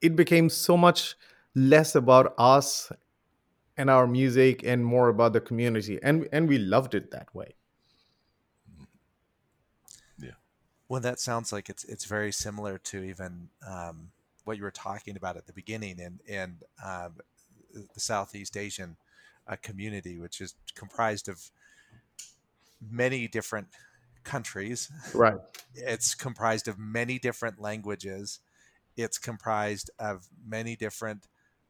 [0.00, 1.16] it became so much
[1.54, 2.92] less about us
[3.76, 7.54] and our music and more about the community and and we loved it that way
[10.18, 10.32] yeah
[10.88, 14.12] Well, that sounds like it's it's very similar to even um,
[14.44, 17.18] what you were talking about at the beginning in in um,
[17.72, 18.96] the Southeast Asian
[19.46, 21.50] uh, community, which is comprised of
[22.90, 23.68] many different
[24.24, 24.90] countries.
[25.14, 25.38] Right.
[25.74, 28.40] It's comprised of many different languages.
[28.96, 31.26] It's comprised of many different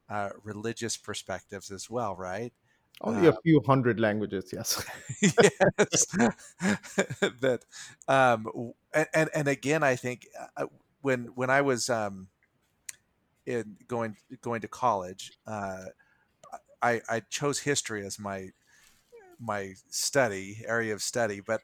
[0.08, 2.52] uh, religious perspectives as well, right?
[3.00, 4.84] Only uh, a few hundred languages, yes.
[5.20, 6.06] yes.
[7.40, 7.64] that,
[8.08, 10.66] um, and and again, I think uh,
[11.02, 12.28] when when I was um,
[13.46, 15.86] in going going to college, uh,
[16.82, 18.50] I I chose history as my
[19.38, 21.60] my study area of study, but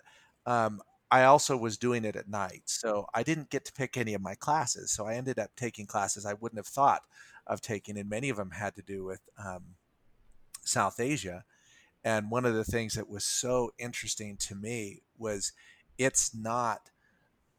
[0.46, 4.14] um, I also was doing it at night, so I didn't get to pick any
[4.14, 4.92] of my classes.
[4.92, 7.02] So I ended up taking classes I wouldn't have thought
[7.46, 9.74] of taking, and many of them had to do with um,
[10.64, 11.44] South Asia.
[12.04, 15.52] And one of the things that was so interesting to me was
[15.98, 16.90] it's not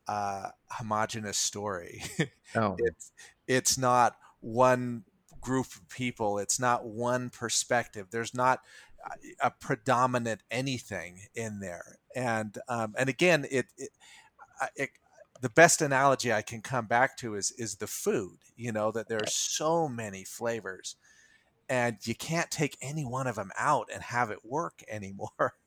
[0.08, 2.04] a homogenous story.
[2.56, 2.76] Oh.
[2.78, 3.12] it's
[3.48, 5.06] it's not one
[5.42, 6.38] group of people.
[6.38, 8.10] It's not one perspective.
[8.12, 8.62] There's not
[9.42, 11.98] a predominant anything in there.
[12.16, 13.90] And um, and again, it, it,
[14.76, 14.90] it
[15.42, 18.38] the best analogy I can come back to is is the food.
[18.56, 20.96] You know that there are so many flavors,
[21.68, 25.56] and you can't take any one of them out and have it work anymore.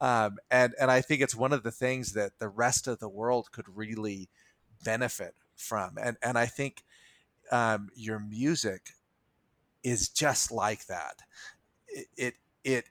[0.00, 3.08] Um, and and I think it's one of the things that the rest of the
[3.08, 4.28] world could really
[4.84, 5.96] benefit from.
[6.00, 6.84] And and I think
[7.52, 8.90] um, your music
[9.82, 11.20] is just like that.
[11.88, 12.84] It, it it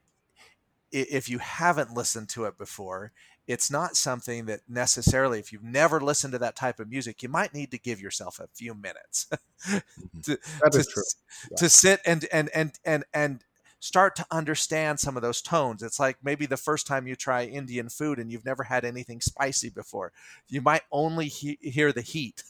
[0.91, 3.11] if you haven't listened to it before,
[3.47, 7.29] it's not something that necessarily, if you've never listened to that type of music, you
[7.29, 9.27] might need to give yourself a few minutes
[9.67, 10.21] Mm-hmm.
[10.21, 11.03] to, to.
[11.51, 11.57] Yeah.
[11.57, 13.43] to sit and, and, and, and, and
[13.79, 15.81] start to understand some of those tones.
[15.81, 19.21] It's like maybe the first time you try Indian food and you've never had anything
[19.21, 20.11] spicy before,
[20.47, 22.43] you might only he- hear the heat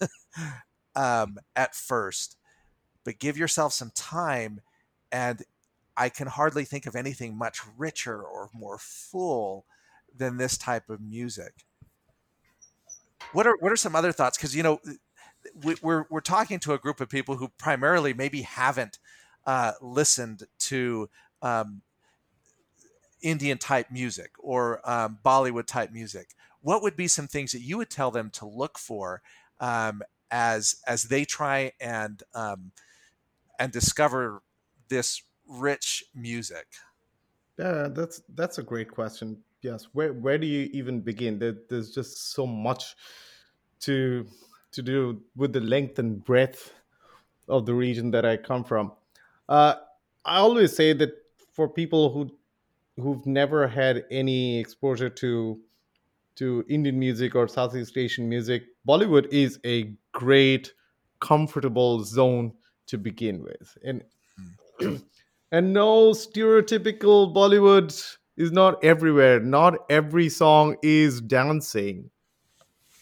[0.96, 2.38] um, at first,
[3.04, 4.62] but give yourself some time
[5.12, 5.44] and
[5.96, 9.66] I can hardly think of anything much richer or more full
[10.16, 11.66] than this type of music.
[13.34, 14.38] What are what are some other thoughts?
[14.38, 14.80] Because you know,
[15.62, 18.98] we, we're we're talking to a group of people who primarily maybe haven't
[19.50, 21.10] uh, listened to
[21.42, 21.82] um,
[23.24, 26.36] Indian type music or um, Bollywood type music.
[26.62, 29.24] What would be some things that you would tell them to look for
[29.60, 32.74] um, as as they try and um,
[33.58, 34.44] and discover
[34.88, 36.68] this rich music?
[37.58, 39.42] Yeah, that's that's a great question.
[39.64, 41.40] Yes, where where do you even begin?
[41.40, 42.96] There, there's just so much
[43.80, 44.28] to
[44.74, 46.72] to do with the length and breadth
[47.48, 48.92] of the region that I come from.
[49.50, 49.74] Uh,
[50.24, 51.12] I always say that
[51.54, 52.30] for people who
[53.02, 55.60] who've never had any exposure to
[56.36, 60.74] to Indian music or Southeast Asian music, Bollywood is a great,
[61.20, 62.54] comfortable zone
[62.88, 63.78] to begin with.
[63.84, 64.04] And
[65.52, 69.40] and no stereotypical Bollywood is not everywhere.
[69.40, 72.10] Not every song is dancing.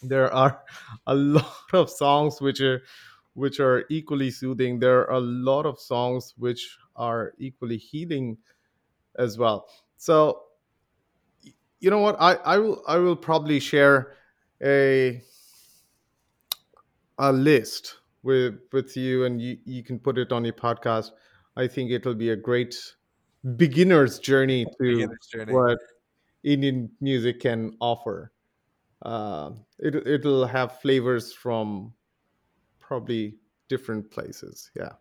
[0.01, 0.61] There are
[1.07, 2.81] a lot of songs which are
[3.37, 4.79] which are equally soothing.
[4.79, 8.35] There are a lot of songs which are equally healing
[9.19, 9.67] as well.
[9.97, 10.41] So
[11.79, 12.15] you know what?
[12.19, 14.13] I, I will I will probably share
[14.63, 15.21] a
[17.19, 21.11] a list with with you and you, you can put it on your podcast.
[21.55, 22.75] I think it'll be a great
[23.55, 25.53] beginner's journey to Beginner's journey.
[25.53, 25.77] what
[26.43, 28.31] Indian music can offer.
[29.03, 31.93] Uh, it it'll have flavors from
[32.87, 33.35] probably
[33.67, 34.71] different places.
[34.75, 34.93] Yeah.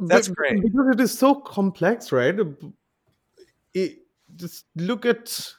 [0.00, 0.62] That's Be- great.
[0.62, 2.38] because it is so complex, right?
[3.74, 3.98] It,
[4.36, 5.54] just look at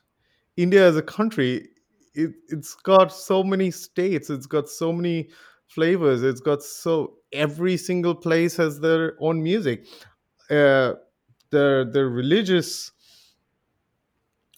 [0.55, 1.69] India as a country.
[2.13, 4.29] It, it's got so many states.
[4.29, 5.29] It's got so many
[5.67, 6.21] flavors.
[6.23, 9.87] It's got so every single place has their own music.
[10.49, 10.93] Uh,
[11.49, 12.91] the the religious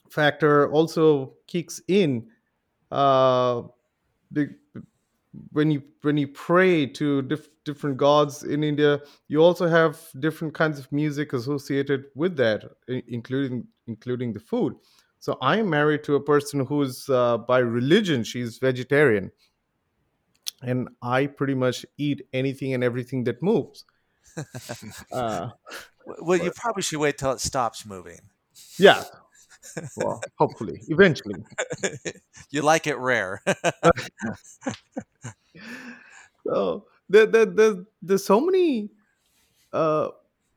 [0.09, 2.27] factor also kicks in.
[2.91, 3.63] Uh,
[5.51, 10.53] when you when you pray to dif- different gods in India, you also have different
[10.53, 14.75] kinds of music associated with that, including including the food.
[15.19, 19.31] So I am married to a person who's uh, by religion she's vegetarian,
[20.61, 23.85] and I pretty much eat anything and everything that moves.
[25.11, 25.49] Uh,
[26.05, 28.19] Well, you probably should wait till it stops moving.
[28.77, 29.03] yeah,
[29.97, 31.43] well, hopefully, eventually.
[32.49, 33.41] you like it rare.
[36.47, 38.91] So there, there, there, there's so many
[39.73, 40.09] uh,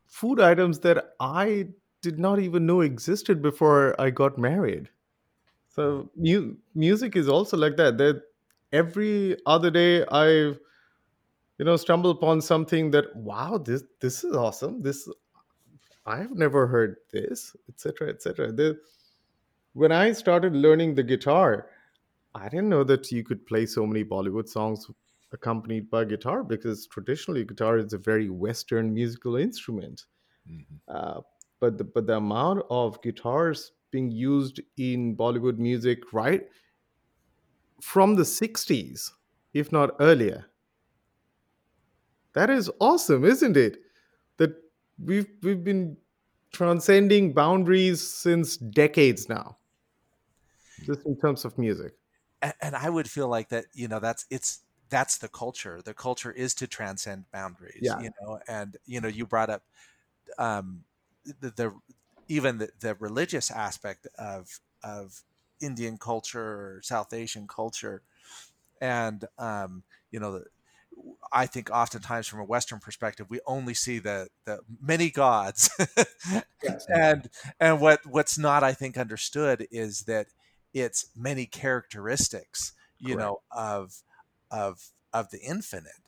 [0.06, 1.68] food items that I
[2.02, 4.90] did not even know existed before I got married.
[5.70, 7.98] So mu- music is also like that.
[7.98, 8.22] That
[8.72, 10.56] every other day I, you
[11.64, 14.82] know, stumble upon something that wow, this this is awesome.
[14.82, 15.08] This
[16.06, 18.52] I've never heard this, etc., etc.
[19.78, 21.70] When I started learning the guitar,
[22.34, 24.90] I didn't know that you could play so many Bollywood songs
[25.32, 30.06] accompanied by guitar because traditionally guitar is a very Western musical instrument.
[30.48, 30.80] Mhm.
[30.88, 31.20] Uh,
[31.60, 36.48] but the but the amount of guitars being used in Bollywood music right
[37.80, 39.12] from the '60s,
[39.52, 40.46] if not earlier,
[42.34, 43.78] that is awesome, isn't it?
[44.38, 44.52] That
[45.02, 45.96] we've we've been
[46.52, 49.57] transcending boundaries since decades now,
[50.84, 51.94] just in terms of music.
[52.42, 53.66] and, and I would feel like that.
[53.74, 54.60] You know, that's it's
[54.90, 55.80] that's the culture.
[55.84, 57.80] The culture is to transcend boundaries.
[57.82, 58.00] Yeah.
[58.00, 59.62] You know, and you know, you brought up
[60.38, 60.84] um,
[61.40, 61.74] the, the
[62.28, 65.22] even the, the religious aspect of of
[65.60, 68.02] Indian culture or South Asian culture,
[68.80, 70.44] and um, you know, the,
[71.32, 75.70] I think oftentimes from a Western perspective, we only see the the many gods,
[76.62, 76.86] yes.
[76.88, 77.28] and
[77.60, 80.28] and what what's not I think understood is that
[80.80, 83.20] it's many characteristics, you Correct.
[83.20, 84.02] know, of
[84.50, 86.02] of of the infinite,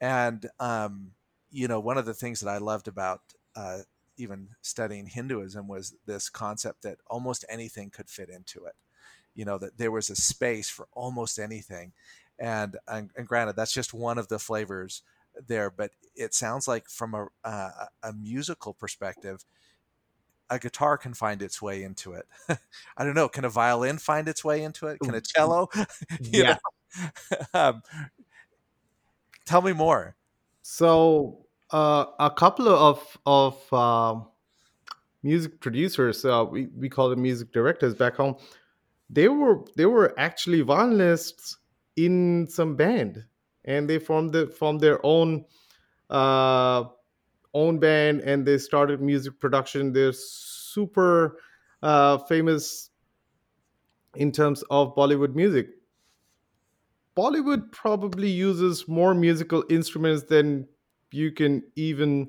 [0.00, 1.12] and um,
[1.50, 3.20] you know, one of the things that I loved about
[3.56, 3.80] uh,
[4.16, 8.74] even studying Hinduism was this concept that almost anything could fit into it.
[9.34, 11.92] You know, that there was a space for almost anything
[12.38, 15.02] and, and, and granted that's just one of the flavors
[15.46, 19.44] there but it sounds like from a, uh, a musical perspective
[20.54, 22.26] a guitar can find its way into it.
[22.96, 24.98] I don't know can a violin find its way into it?
[25.00, 25.68] Can a cello?
[26.20, 26.56] Yeah.
[27.54, 27.82] um,
[29.44, 30.16] tell me more.
[30.62, 34.20] So uh, a couple of of uh,
[35.22, 38.36] music producers uh, we, we call them music directors back home
[39.10, 41.56] they were they were actually violinists
[41.96, 43.24] in some band
[43.64, 45.44] and they formed the formed their own
[46.10, 46.84] uh
[47.54, 49.92] own band and they started music production.
[49.92, 51.38] They're super
[51.82, 52.90] uh famous
[54.16, 55.68] in terms of bollywood music.
[57.16, 60.66] Bollywood probably uses more musical instruments than
[61.12, 62.28] you can even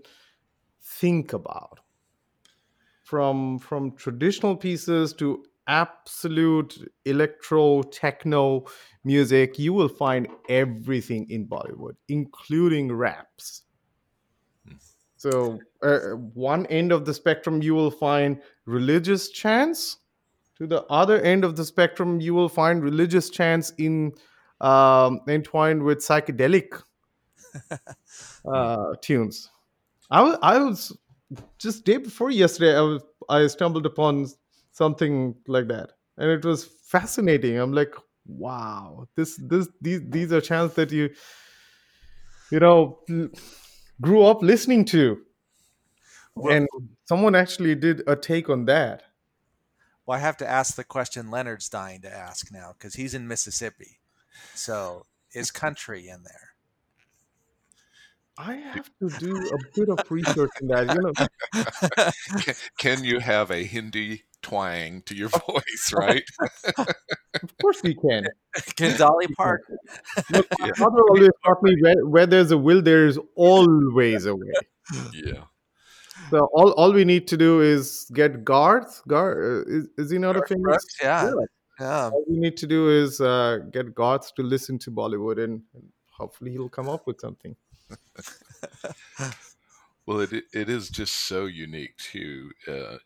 [0.81, 1.79] think about.
[3.03, 8.65] From from traditional pieces to absolute electro techno
[9.03, 13.64] music, you will find everything in Bollywood, including raps.
[15.17, 15.99] So, uh,
[16.33, 19.97] one end of the spectrum, you will find religious chants.
[20.57, 24.13] To the other end of the spectrum, you will find religious chants in
[24.61, 26.81] um, entwined with psychedelic
[28.45, 29.49] uh, tunes.
[30.09, 30.97] I was, I was
[31.57, 32.77] just day before yesterday.
[32.77, 34.27] I was I stumbled upon
[34.71, 37.93] something like that and it was fascinating i'm like
[38.27, 41.09] wow this this these these are chants that you
[42.51, 42.99] you know
[44.01, 45.21] grew up listening to.
[46.35, 46.67] Well, and
[47.05, 49.03] someone actually did a take on that.
[50.05, 53.27] Well i have to ask the question leonard's dying to ask now because he's in
[53.27, 53.99] mississippi.
[54.53, 56.55] So is country in there?
[58.37, 60.93] I have to do a bit of research in that.
[60.93, 66.23] You know, can, can you have a Hindi twang to your voice, right?
[66.77, 68.25] of course we can.
[68.77, 69.61] Can Dolly Park?
[70.31, 74.53] Look, my mother always taught me where, where there's a will, there's always a way.
[75.13, 75.43] Yeah.
[76.29, 79.01] So all, all we need to do is get Garth.
[79.07, 80.63] Garth uh, is, is he not Garth a famous?
[80.63, 81.31] Brooks, yeah.
[81.79, 82.09] yeah.
[82.13, 85.83] All we need to do is uh, get Garth to listen to Bollywood, and, and
[86.11, 87.55] hopefully he'll come up with something.
[90.05, 92.51] well, it it is just so unique too.
[92.67, 92.97] Uh,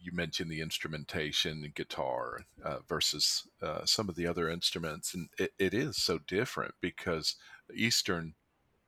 [0.00, 5.28] you mentioned the instrumentation and guitar uh, versus uh, some of the other instruments, and
[5.38, 7.36] it, it is so different because
[7.74, 8.34] Eastern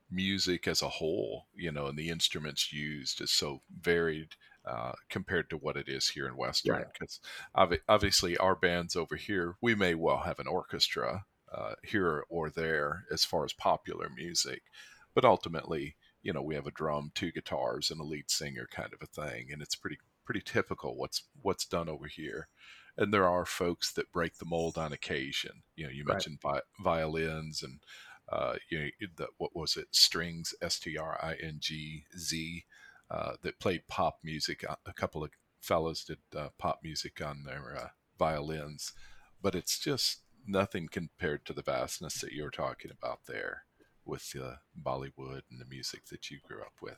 [0.09, 4.35] music as a whole, you know, and the instruments used is so varied
[4.65, 6.85] uh, compared to what it is here in Western.
[6.93, 7.19] Because
[7.55, 7.77] yeah.
[7.87, 13.05] obviously, our bands over here, we may well have an orchestra uh, here or there
[13.11, 14.63] as far as popular music,
[15.13, 18.93] but ultimately, you know, we have a drum, two guitars, and a lead singer kind
[18.93, 22.47] of a thing, and it's pretty pretty typical what's what's done over here.
[22.97, 25.63] And there are folks that break the mold on occasion.
[25.75, 26.13] You know, you right.
[26.13, 27.79] mentioned vi- violins and
[28.31, 29.87] uh, you know the, what was it?
[29.91, 32.65] Strings, S T R I N G Z,
[33.09, 34.63] uh, that played pop music.
[34.67, 38.93] Uh, a couple of fellows did uh, pop music on their uh, violins,
[39.41, 43.63] but it's just nothing compared to the vastness that you're talking about there
[44.05, 46.97] with uh, Bollywood and the music that you grew up with.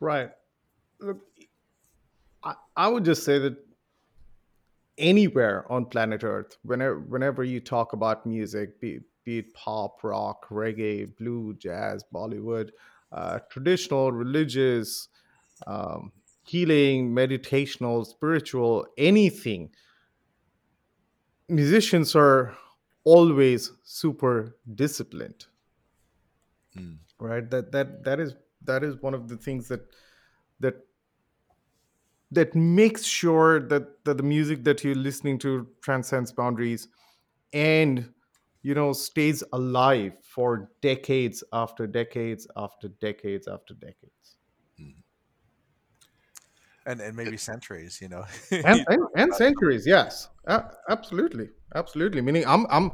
[0.00, 0.30] Right.
[1.00, 1.18] Look,
[2.44, 3.56] I, I would just say that
[4.98, 10.48] anywhere on planet Earth, whenever whenever you talk about music, be, be it pop, rock,
[10.50, 12.70] reggae, blue, jazz, Bollywood,
[13.12, 15.08] uh, traditional, religious,
[15.66, 16.12] um,
[16.46, 19.70] healing, meditational, spiritual, anything,
[21.48, 22.54] musicians are
[23.04, 25.46] always super disciplined.
[26.76, 26.98] Mm.
[27.18, 27.48] Right?
[27.50, 28.34] That that that is
[28.64, 29.86] that is one of the things that that
[32.34, 36.88] that makes sure that, that the music that you're listening to transcends boundaries
[37.52, 38.12] and
[38.62, 44.36] you know stays alive for decades after decades after decades after decades.
[44.78, 45.00] Hmm.
[46.86, 48.24] and and maybe centuries you know.
[48.50, 50.28] And, and, and, centuries yes.
[50.46, 51.48] Uh, absolutely.
[51.74, 52.20] Absolutely.
[52.20, 52.90] Meaning i'm i'm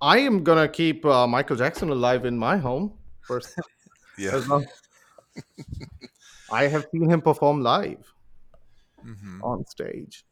[0.00, 2.92] i am gonna keep uh, michael jackson alive in my home
[3.22, 3.54] first
[4.18, 4.40] yeah.
[6.50, 8.12] i have seen him perform live
[9.04, 9.42] mm-hmm.
[9.42, 10.24] on stage.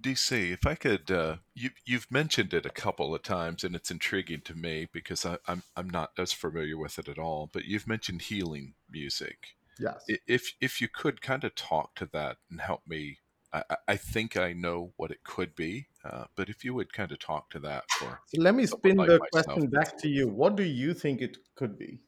[0.00, 3.90] DC, if I could, uh, you, you've mentioned it a couple of times, and it's
[3.90, 7.48] intriguing to me because I, I'm I'm not as familiar with it at all.
[7.52, 9.56] But you've mentioned healing music.
[9.78, 10.04] Yes.
[10.26, 13.18] If if you could kind of talk to that and help me,
[13.52, 17.12] I, I think I know what it could be, uh, but if you would kind
[17.12, 18.20] of talk to that for.
[18.26, 19.46] So let me spin like the myself.
[19.46, 20.28] question back to you.
[20.28, 22.00] What do you think it could be?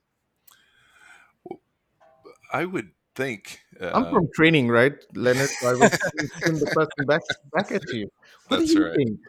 [2.53, 3.61] I would think.
[3.81, 5.51] Uh, I'm from training, right, Leonard?
[5.65, 8.11] I was the question back, back at you.
[8.49, 8.97] What that's do you right.
[8.97, 9.21] think?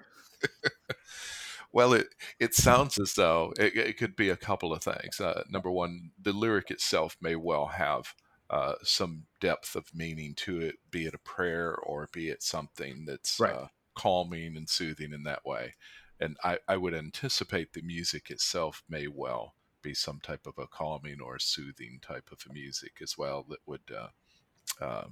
[1.71, 2.07] well, it
[2.39, 5.19] it sounds as though it, it could be a couple of things.
[5.19, 8.13] Uh, number one, the lyric itself may well have
[8.49, 13.05] uh, some depth of meaning to it, be it a prayer or be it something
[13.05, 13.53] that's right.
[13.53, 15.73] uh, calming and soothing in that way.
[16.19, 20.67] And I, I would anticipate the music itself may well be some type of a
[20.67, 25.07] calming or soothing type of music as well that would uh, uh,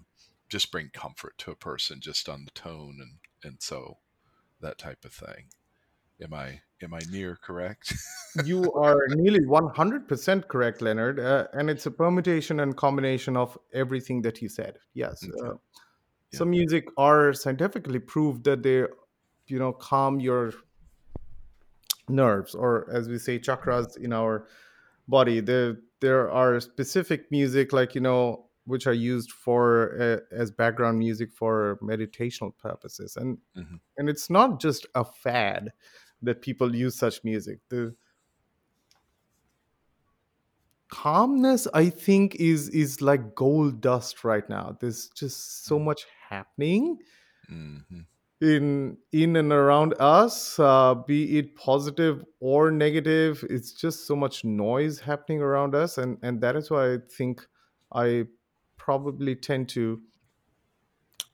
[0.49, 3.97] just bring comfort to a person just on the tone and and so
[4.61, 5.45] that type of thing.
[6.21, 7.93] Am I am I near correct?
[8.45, 11.19] you are nearly 100% correct, Leonard.
[11.19, 14.77] Uh, and it's a permutation and combination of everything that you said.
[14.93, 15.23] Yes.
[15.23, 15.47] Okay.
[15.47, 15.53] Uh,
[16.31, 16.37] yeah.
[16.37, 18.85] Some music are scientifically proved that they,
[19.47, 20.53] you know, calm your
[22.09, 24.47] nerves, or as we say, chakras in our
[25.07, 25.39] body.
[25.39, 30.99] There, there are specific music, like you know, which are used for uh, as background
[30.99, 33.75] music for meditational purposes, and mm-hmm.
[33.97, 35.71] and it's not just a fad
[36.21, 37.59] that people use such music.
[37.69, 37.95] The
[40.89, 44.77] calmness, I think, is is like gold dust right now.
[44.79, 45.85] There's just so mm-hmm.
[45.85, 46.97] much happening.
[47.51, 48.01] Mm-hmm
[48.41, 54.43] in in and around us uh, be it positive or negative it's just so much
[54.43, 57.47] noise happening around us and and that is why i think
[57.93, 58.25] i
[58.77, 60.01] probably tend to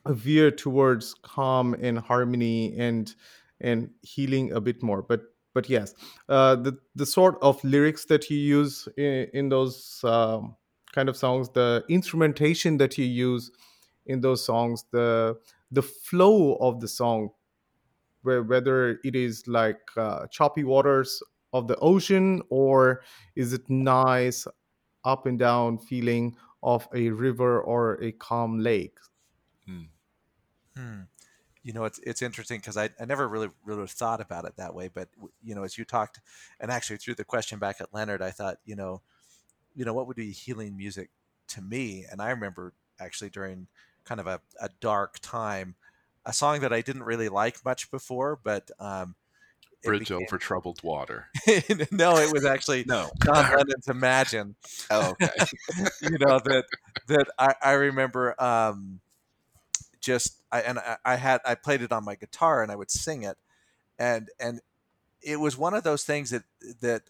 [0.07, 3.15] veer towards calm and harmony and
[3.59, 5.01] and healing a bit more.
[5.01, 5.21] But
[5.53, 5.93] but yes
[6.29, 10.55] uh, the the sort of lyrics that you use in, in those um,
[10.93, 13.51] kind of songs the instrumentation that you use
[14.05, 15.37] in those songs the
[15.71, 17.29] the flow of the song
[18.23, 21.21] where whether it is like uh, choppy waters
[21.53, 23.01] of the ocean or
[23.35, 24.47] is it nice
[25.03, 28.97] up and down feeling of a river or a calm lake
[29.65, 29.83] hmm.
[30.75, 31.01] Hmm.
[31.63, 34.75] you know it's it's interesting because I, I never really really thought about it that
[34.75, 35.09] way but
[35.43, 36.21] you know as you talked
[36.59, 39.01] and actually threw the question back at leonard i thought you know
[39.75, 41.09] you know what would be healing music
[41.47, 43.67] to me and i remember actually during
[44.05, 45.75] kind of a, a dark time.
[46.25, 49.15] A song that I didn't really like much before, but um,
[49.83, 50.23] Bridge became...
[50.23, 51.29] over Troubled Water.
[51.91, 54.55] no, it was actually no John Lennon's Imagine.
[54.89, 55.29] Oh, okay.
[56.01, 56.65] you know that
[57.07, 58.99] that I, I remember um,
[59.99, 62.91] just I and I, I had I played it on my guitar and I would
[62.91, 63.37] sing it,
[63.97, 64.61] and and
[65.21, 66.43] it was one of those things that
[66.81, 67.03] that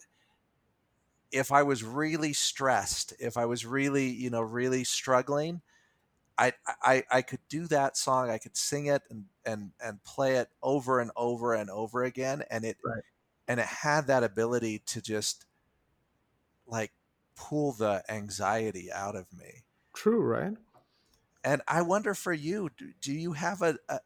[1.32, 5.62] if I was really stressed, if I was really you know really struggling,
[6.38, 8.30] I, I I could do that song.
[8.30, 12.44] I could sing it and and and play it over and over and over again,
[12.50, 13.04] and it right.
[13.48, 15.46] and it had that ability to just
[16.66, 16.92] like
[17.36, 19.64] pull the anxiety out of me.
[19.94, 20.54] True, right?
[21.44, 24.00] And I wonder for you, do, do you have a, a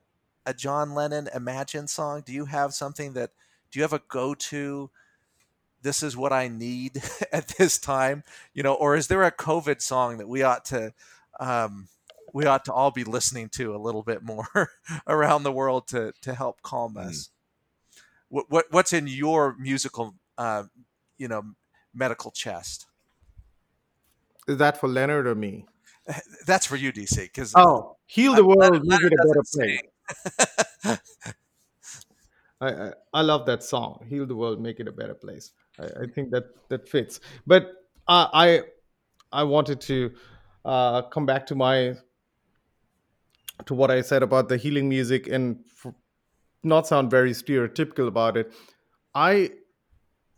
[0.45, 2.23] a John Lennon Imagine song?
[2.25, 3.31] Do you have something that
[3.71, 4.89] do you have a go to?
[5.81, 7.01] This is what I need
[7.31, 8.23] at this time,
[8.53, 10.93] you know, or is there a COVID song that we ought to
[11.39, 11.87] um,
[12.35, 14.69] we ought to all be listening to a little bit more
[15.07, 17.07] around the world to to help calm mm.
[17.07, 17.29] us.
[17.95, 18.01] Mm.
[18.27, 20.63] What, what what's in your musical, uh,
[21.17, 21.43] you know,
[21.93, 22.87] medical chest?
[24.49, 25.65] Is that for Leonard or me?
[26.45, 27.15] That's for you, DC.
[27.15, 30.99] Because oh, heal the world, make it a better place.
[32.61, 34.05] I, I, I love that song.
[34.09, 35.53] Heal the world, make it a better place.
[35.79, 37.21] I, I think that that fits.
[37.47, 37.67] But
[38.09, 38.63] uh, I
[39.31, 40.11] I wanted to
[40.65, 41.95] uh, come back to my
[43.65, 45.59] to what I said about the healing music and
[46.63, 48.51] not sound very stereotypical about it.
[49.13, 49.51] I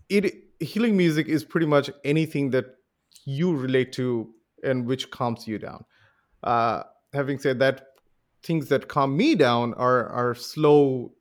[0.09, 2.65] it healing music is pretty much anything that
[3.25, 4.29] you relate to
[4.63, 5.85] and which calms you down.
[6.43, 7.87] Uh, having said that,
[8.43, 11.11] things that calm me down are are slow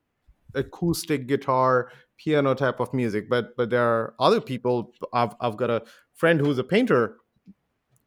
[0.54, 5.70] acoustic guitar piano type of music but but there are other people i've, I've got
[5.70, 5.82] a
[6.14, 7.16] friend who's a painter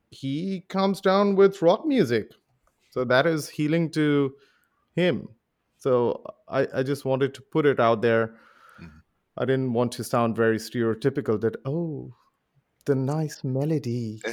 [0.10, 2.32] he comes down with rock music
[2.90, 4.34] so that is healing to
[4.96, 5.28] him.
[5.78, 8.36] So i, I just wanted to put it out there.
[8.82, 8.98] Mm-hmm.
[9.38, 12.14] i didn't want to sound very stereotypical that oh
[12.86, 14.22] the nice melody.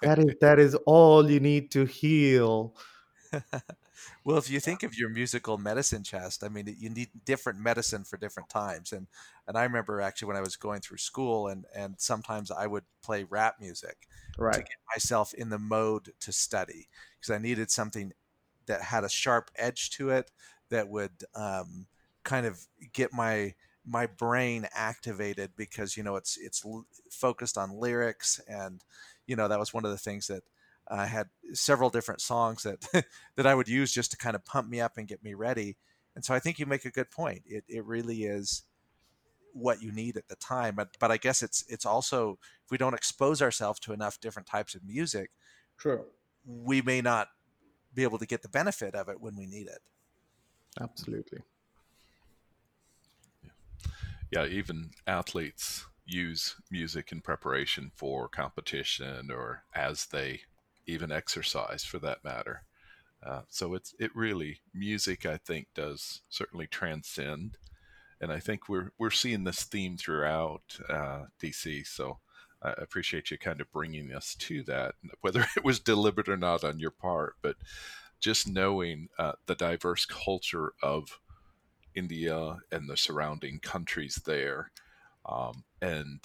[0.00, 2.74] That is that is all you need to heal
[4.24, 8.04] well, if you think of your musical medicine chest, I mean, you need different medicine
[8.04, 8.92] for different times.
[8.92, 9.06] And
[9.46, 12.84] and I remember actually when I was going through school, and and sometimes I would
[13.02, 14.54] play rap music right.
[14.54, 16.88] to get myself in the mode to study
[17.18, 18.12] because I needed something
[18.66, 20.30] that had a sharp edge to it
[20.70, 21.86] that would um,
[22.24, 23.54] kind of get my
[23.86, 26.64] my brain activated because you know it's it's
[27.10, 28.82] focused on lyrics and
[29.26, 30.42] you know that was one of the things that
[30.88, 32.86] I had several different songs that
[33.36, 35.76] that I would use just to kind of pump me up and get me ready.
[36.14, 37.42] And so I think you make a good point.
[37.46, 38.62] It it really is
[39.52, 40.74] what you need at the time.
[40.76, 44.48] But but I guess it's it's also if we don't expose ourselves to enough different
[44.48, 45.30] types of music,
[45.78, 46.04] true,
[46.44, 47.28] we may not
[47.94, 49.80] be able to get the benefit of it when we need it.
[50.80, 51.40] Absolutely.
[53.42, 53.50] Yeah,
[54.30, 60.40] yeah even athletes use music in preparation for competition or as they
[60.86, 62.62] even exercise for that matter.
[63.24, 67.56] Uh, so it's it really music I think does certainly transcend,
[68.20, 71.86] and I think we're we're seeing this theme throughout uh, DC.
[71.86, 72.18] So
[72.62, 76.64] I appreciate you kind of bringing us to that, whether it was deliberate or not
[76.64, 77.56] on your part, but
[78.20, 81.20] just knowing uh, the diverse culture of
[81.94, 84.70] India and the surrounding countries there,
[85.26, 86.20] um, and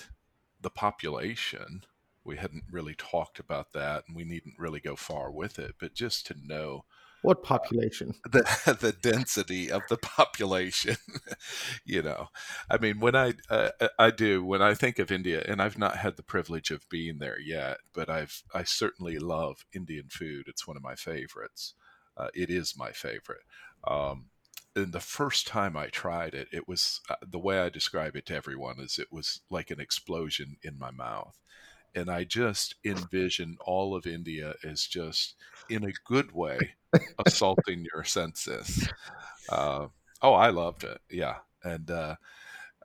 [0.62, 1.84] the population
[2.24, 5.94] we hadn't really talked about that and we needn't really go far with it but
[5.94, 6.84] just to know
[7.24, 8.16] what population?
[8.26, 10.96] uh, the the density of the population
[11.86, 12.30] you know.
[12.70, 13.70] I mean when i uh,
[14.00, 17.20] i do when i think of india and i've not had the privilege of being
[17.20, 20.46] there yet but i've i certainly love indian food.
[20.48, 21.76] It's one of my favorites.
[22.18, 23.42] Uh, it is my favorite.
[23.88, 24.26] Um,
[24.76, 28.26] and the first time I tried it, it was uh, the way I describe it
[28.28, 31.38] to everyone is it was like an explosion in my mouth
[31.96, 35.36] and I just envision all of India as just
[35.70, 36.60] in a good way
[37.26, 38.90] assaulting your senses.
[39.50, 39.88] Uh,
[40.22, 41.00] oh, I loved it.
[41.10, 42.16] Yeah, and uh,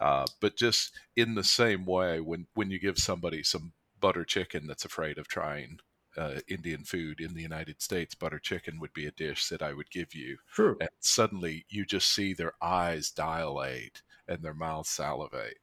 [0.00, 4.66] uh, but just in the same way, when when you give somebody some butter chicken
[4.66, 5.78] that's afraid of trying
[6.16, 9.72] uh, Indian food in the United States, butter chicken would be a dish that I
[9.72, 10.38] would give you.
[10.52, 10.76] True.
[10.80, 15.58] And suddenly you just see their eyes dilate and their mouths salivate.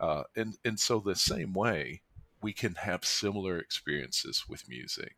[0.00, 2.02] Uh, and and so the same way
[2.44, 5.16] we can have similar experiences with music.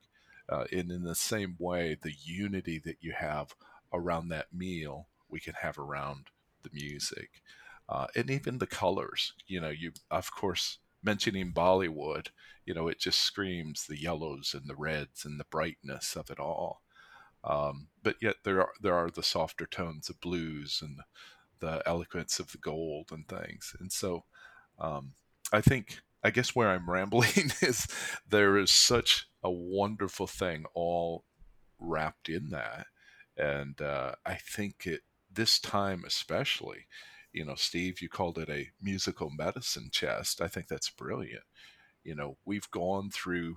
[0.48, 3.52] Uh, and in the same way, the unity that you have
[3.92, 6.26] around that meal, we can have around
[6.62, 7.42] the music.
[7.88, 12.28] Uh, and even the colors, you know, you, of course, mentioning Bollywood,
[12.64, 16.38] you know, it just screams the yellows and the reds and the brightness of it
[16.38, 16.80] all.
[17.42, 21.00] Um, but yet there are there are the softer tones of blues and
[21.58, 23.74] the eloquence of the gold and things.
[23.80, 24.26] And so
[24.78, 25.14] um,
[25.52, 27.86] I think I guess where I'm rambling is
[28.28, 31.24] there is such a wonderful thing all
[31.78, 32.86] wrapped in that,
[33.36, 35.02] and uh, I think it
[35.32, 36.88] this time especially.
[37.32, 40.40] You know, Steve, you called it a musical medicine chest.
[40.40, 41.44] I think that's brilliant.
[42.02, 43.56] You know, we've gone through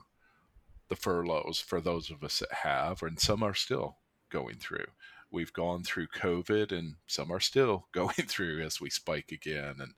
[0.90, 3.98] the furloughs for those of us that have, and some are still
[4.30, 4.86] going through.
[5.32, 9.94] We've gone through COVID, and some are still going through as we spike again, and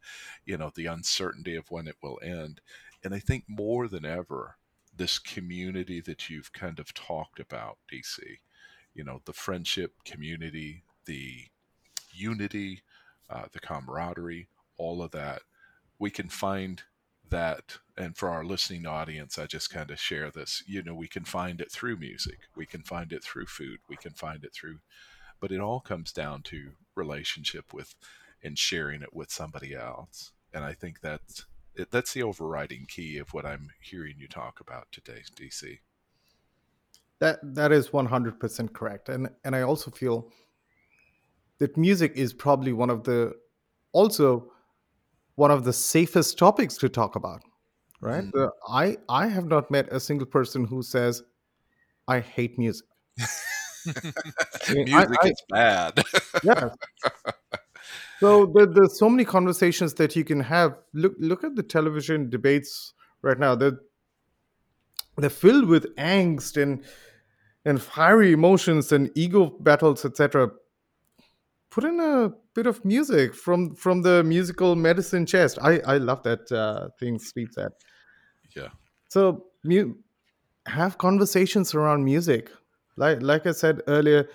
[0.45, 2.61] you know the uncertainty of when it will end.
[3.03, 4.57] And I think more than ever,
[4.95, 8.19] this community that you've kind of talked about, DC,
[8.93, 11.45] you know, the friendship community, the
[12.13, 12.81] unity,
[13.29, 15.41] uh, the camaraderie, all of that,
[15.97, 16.83] we can find
[17.31, 21.07] that and for our listening audience i just kind of share this you know we
[21.07, 24.53] can find it through music we can find it through food we can find it
[24.53, 24.77] through
[25.39, 27.95] but it all comes down to relationship with
[28.43, 31.45] and sharing it with somebody else and i think that's
[31.89, 35.79] that's the overriding key of what i'm hearing you talk about today dc
[37.19, 40.29] that that is 100% correct and and i also feel
[41.59, 43.33] that music is probably one of the
[43.93, 44.51] also
[45.35, 47.41] one of the safest topics to talk about
[48.01, 48.73] right mm-hmm.
[48.73, 51.23] i i have not met a single person who says
[52.07, 52.85] i hate music
[53.85, 56.03] Music I, I, is bad.
[56.43, 56.69] yeah.
[58.19, 60.77] So there, there's so many conversations that you can have.
[60.93, 63.55] Look, look at the television debates right now.
[63.55, 63.79] They're
[65.17, 66.83] they're filled with angst and
[67.65, 70.51] and fiery emotions and ego battles, etc.
[71.71, 75.57] Put in a bit of music from from the musical medicine chest.
[75.61, 77.71] I I love that uh, thing Steve that.
[78.55, 78.69] Yeah.
[79.07, 79.95] So mu-
[80.67, 82.51] have conversations around music
[82.97, 84.29] like like I said earlier,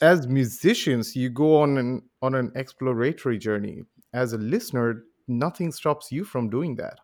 [0.00, 3.82] as musicians, you go on an on an exploratory journey.
[4.12, 7.00] As a listener, nothing stops you from doing that.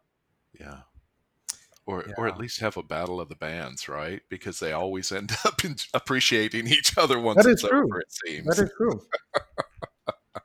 [0.59, 0.81] Yeah.
[1.87, 2.15] Or yeah.
[2.19, 4.21] or at least have a battle of the bands, right?
[4.29, 5.61] Because they always end up
[5.95, 7.85] appreciating each other once that is it's true.
[7.85, 8.01] over.
[8.01, 9.01] It seems that is true.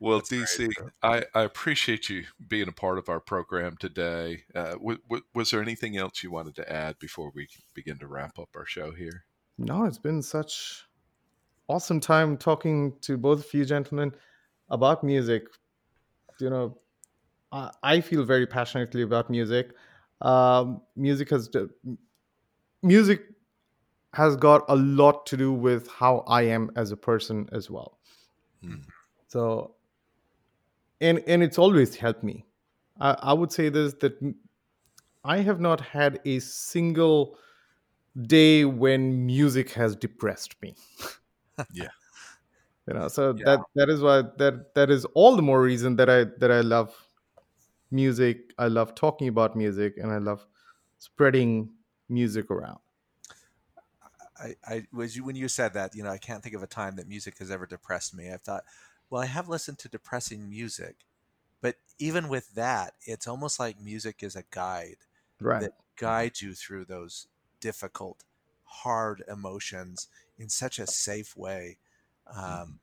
[0.00, 0.70] well, That's DC,
[1.02, 4.44] I, I appreciate you being a part of our program today.
[4.54, 8.06] Uh, w- w- was there anything else you wanted to add before we begin to
[8.06, 9.24] wrap up our show here?
[9.58, 10.84] No, it's been such
[11.68, 14.12] awesome time talking to both of you gentlemen
[14.70, 15.46] about music.
[16.40, 16.78] You know,
[17.82, 19.70] I feel very passionately about music.
[20.20, 21.48] Um, music has
[22.82, 23.22] music
[24.12, 27.98] has got a lot to do with how I am as a person as well.
[28.64, 28.82] Mm.
[29.28, 29.74] So,
[31.00, 32.44] and and it's always helped me.
[33.00, 34.34] I, I would say this that
[35.24, 37.36] I have not had a single
[38.26, 40.74] day when music has depressed me.
[41.72, 41.86] yeah
[42.88, 43.44] you know so yeah.
[43.44, 46.60] that that is why that that is all the more reason that i that i
[46.60, 46.92] love
[47.94, 50.46] music i love talking about music and i love
[50.98, 51.70] spreading
[52.08, 52.78] music around
[54.36, 56.96] I, I was when you said that, you know, I can't think of a time
[56.96, 58.30] that music has ever depressed me.
[58.30, 58.64] I've thought,
[59.08, 60.96] well, I have listened to depressing music,
[61.60, 64.96] but even with that, it's almost like music is a guide
[65.40, 65.60] right.
[65.60, 67.28] that guides you through those
[67.60, 68.24] difficult,
[68.64, 71.78] hard emotions in such a safe way.
[72.28, 72.62] Mm-hmm.
[72.62, 72.80] Um,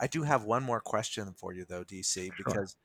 [0.00, 2.76] I do have one more question for you, though, DC, because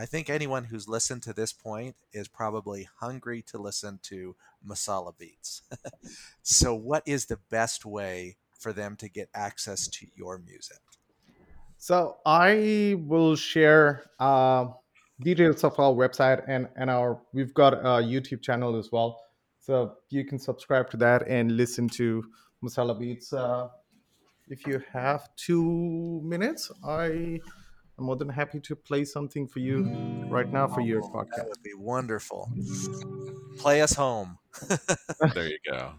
[0.00, 4.34] I think anyone who's listened to this point is probably hungry to listen to
[4.66, 5.60] Masala Beats.
[6.42, 10.78] so, what is the best way for them to get access to your music?
[11.76, 14.68] So, I will share uh,
[15.20, 19.20] details of our website and, and our we've got a YouTube channel as well.
[19.58, 22.24] So, you can subscribe to that and listen to
[22.64, 23.34] Masala Beats.
[23.34, 23.68] Uh,
[24.48, 27.38] if you have two minutes, I
[27.99, 29.83] am more than happy to play something for you
[30.29, 31.35] right now for your podcast.
[31.37, 32.49] That would be wonderful.
[33.57, 34.37] Play us home.
[35.33, 35.93] there you go.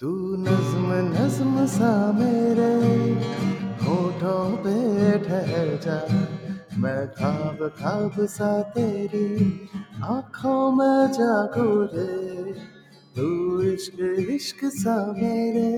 [0.00, 2.72] तू नज्म नज्म सा मेरे
[3.84, 4.74] होठों पे
[5.24, 5.96] ठहर जा
[6.82, 9.28] मैं खाब खाब सा तेरी
[10.14, 12.36] आंखों में जागो रे
[13.16, 13.28] तू
[13.72, 14.00] इश्क
[14.30, 15.70] इश्क सा मेरे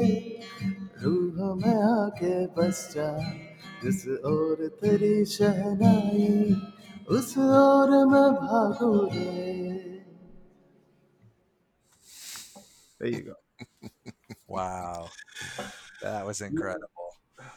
[1.03, 3.11] रूह में आके बस जा
[3.83, 6.55] जिस ओर तेरी शहनाई
[7.17, 9.59] उस ओर मैं भागू रे
[13.01, 13.35] There you go.
[14.49, 15.09] wow.
[16.03, 16.89] That was incredible.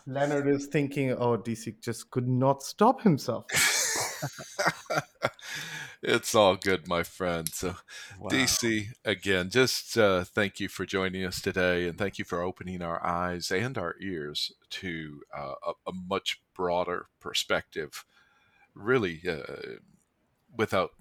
[0.06, 3.46] Leonard is thinking, oh, DC just could not stop himself.
[6.07, 7.49] it's all good, my friend.
[7.53, 7.75] So,
[8.19, 8.31] wow.
[8.31, 12.81] DC, again, just uh, thank you for joining us today, and thank you for opening
[12.81, 18.05] our eyes and our ears to uh, a, a, much broader perspective.
[18.75, 19.79] Really, uh,
[20.57, 20.93] without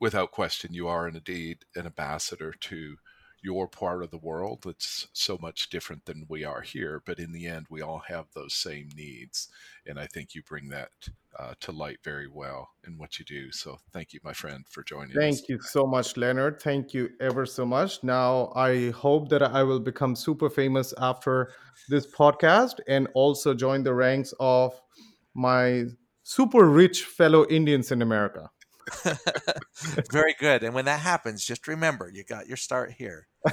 [0.00, 2.96] without question, you are indeed an ambassador to
[3.44, 7.02] your part of the world that's so much different than we are here.
[7.04, 9.48] But in the end, we all have those same needs.
[9.86, 10.88] And I think you bring that
[11.38, 13.52] uh, to light very well in what you do.
[13.52, 15.40] So thank you, my friend, for joining thank us.
[15.40, 16.62] Thank you so much, Leonard.
[16.62, 18.02] Thank you ever so much.
[18.02, 21.50] Now, I hope that I will become super famous after
[21.90, 24.80] this podcast and also join the ranks of
[25.34, 25.84] my
[26.22, 28.50] super rich fellow Indians in America.
[30.10, 30.62] Very good.
[30.62, 33.28] And when that happens, just remember you got your start here.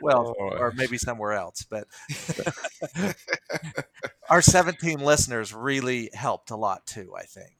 [0.00, 0.56] well, oh.
[0.56, 1.88] or maybe somewhere else, but
[4.30, 7.56] our 17 listeners really helped a lot too, I think.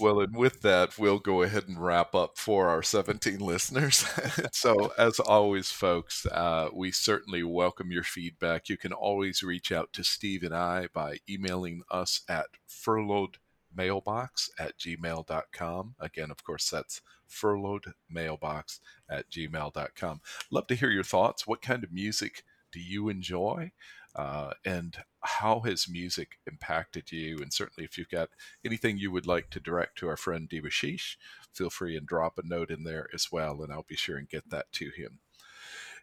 [0.00, 4.06] well, and with that, we'll go ahead and wrap up for our 17 listeners.
[4.52, 8.68] so, as always, folks, uh, we certainly welcome your feedback.
[8.68, 13.38] You can always reach out to Steve and I by emailing us at furloughedmailbox
[13.74, 15.94] mailbox at gmail.com.
[16.00, 20.20] Again, of course, that's furloughedmailbox mailbox at gmail.com.
[20.50, 21.46] Love to hear your thoughts.
[21.46, 23.72] What kind of music do you enjoy?
[24.14, 27.38] Uh, and how has music impacted you?
[27.38, 28.30] And certainly, if you've got
[28.64, 31.16] anything you would like to direct to our friend Debasish,
[31.52, 34.28] feel free and drop a note in there as well, and I'll be sure and
[34.28, 35.18] get that to him.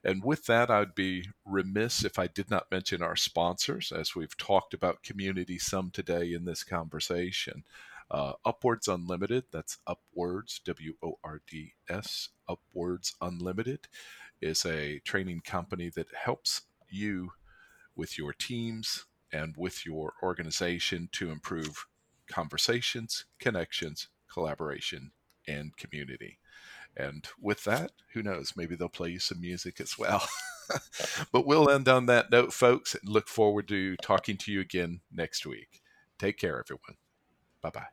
[0.03, 4.35] And with that, I'd be remiss if I did not mention our sponsors, as we've
[4.35, 7.63] talked about community some today in this conversation.
[8.09, 13.87] Uh, UpWords Unlimited, that's UpWords, W O R D S, UpWords Unlimited,
[14.41, 17.31] is a training company that helps you
[17.95, 21.85] with your teams and with your organization to improve
[22.27, 25.11] conversations, connections, collaboration,
[25.47, 26.39] and community.
[26.97, 28.53] And with that, who knows?
[28.55, 30.27] Maybe they'll play you some music as well.
[31.31, 35.01] but we'll end on that note, folks, and look forward to talking to you again
[35.11, 35.81] next week.
[36.17, 36.97] Take care, everyone.
[37.61, 37.87] Bye bye.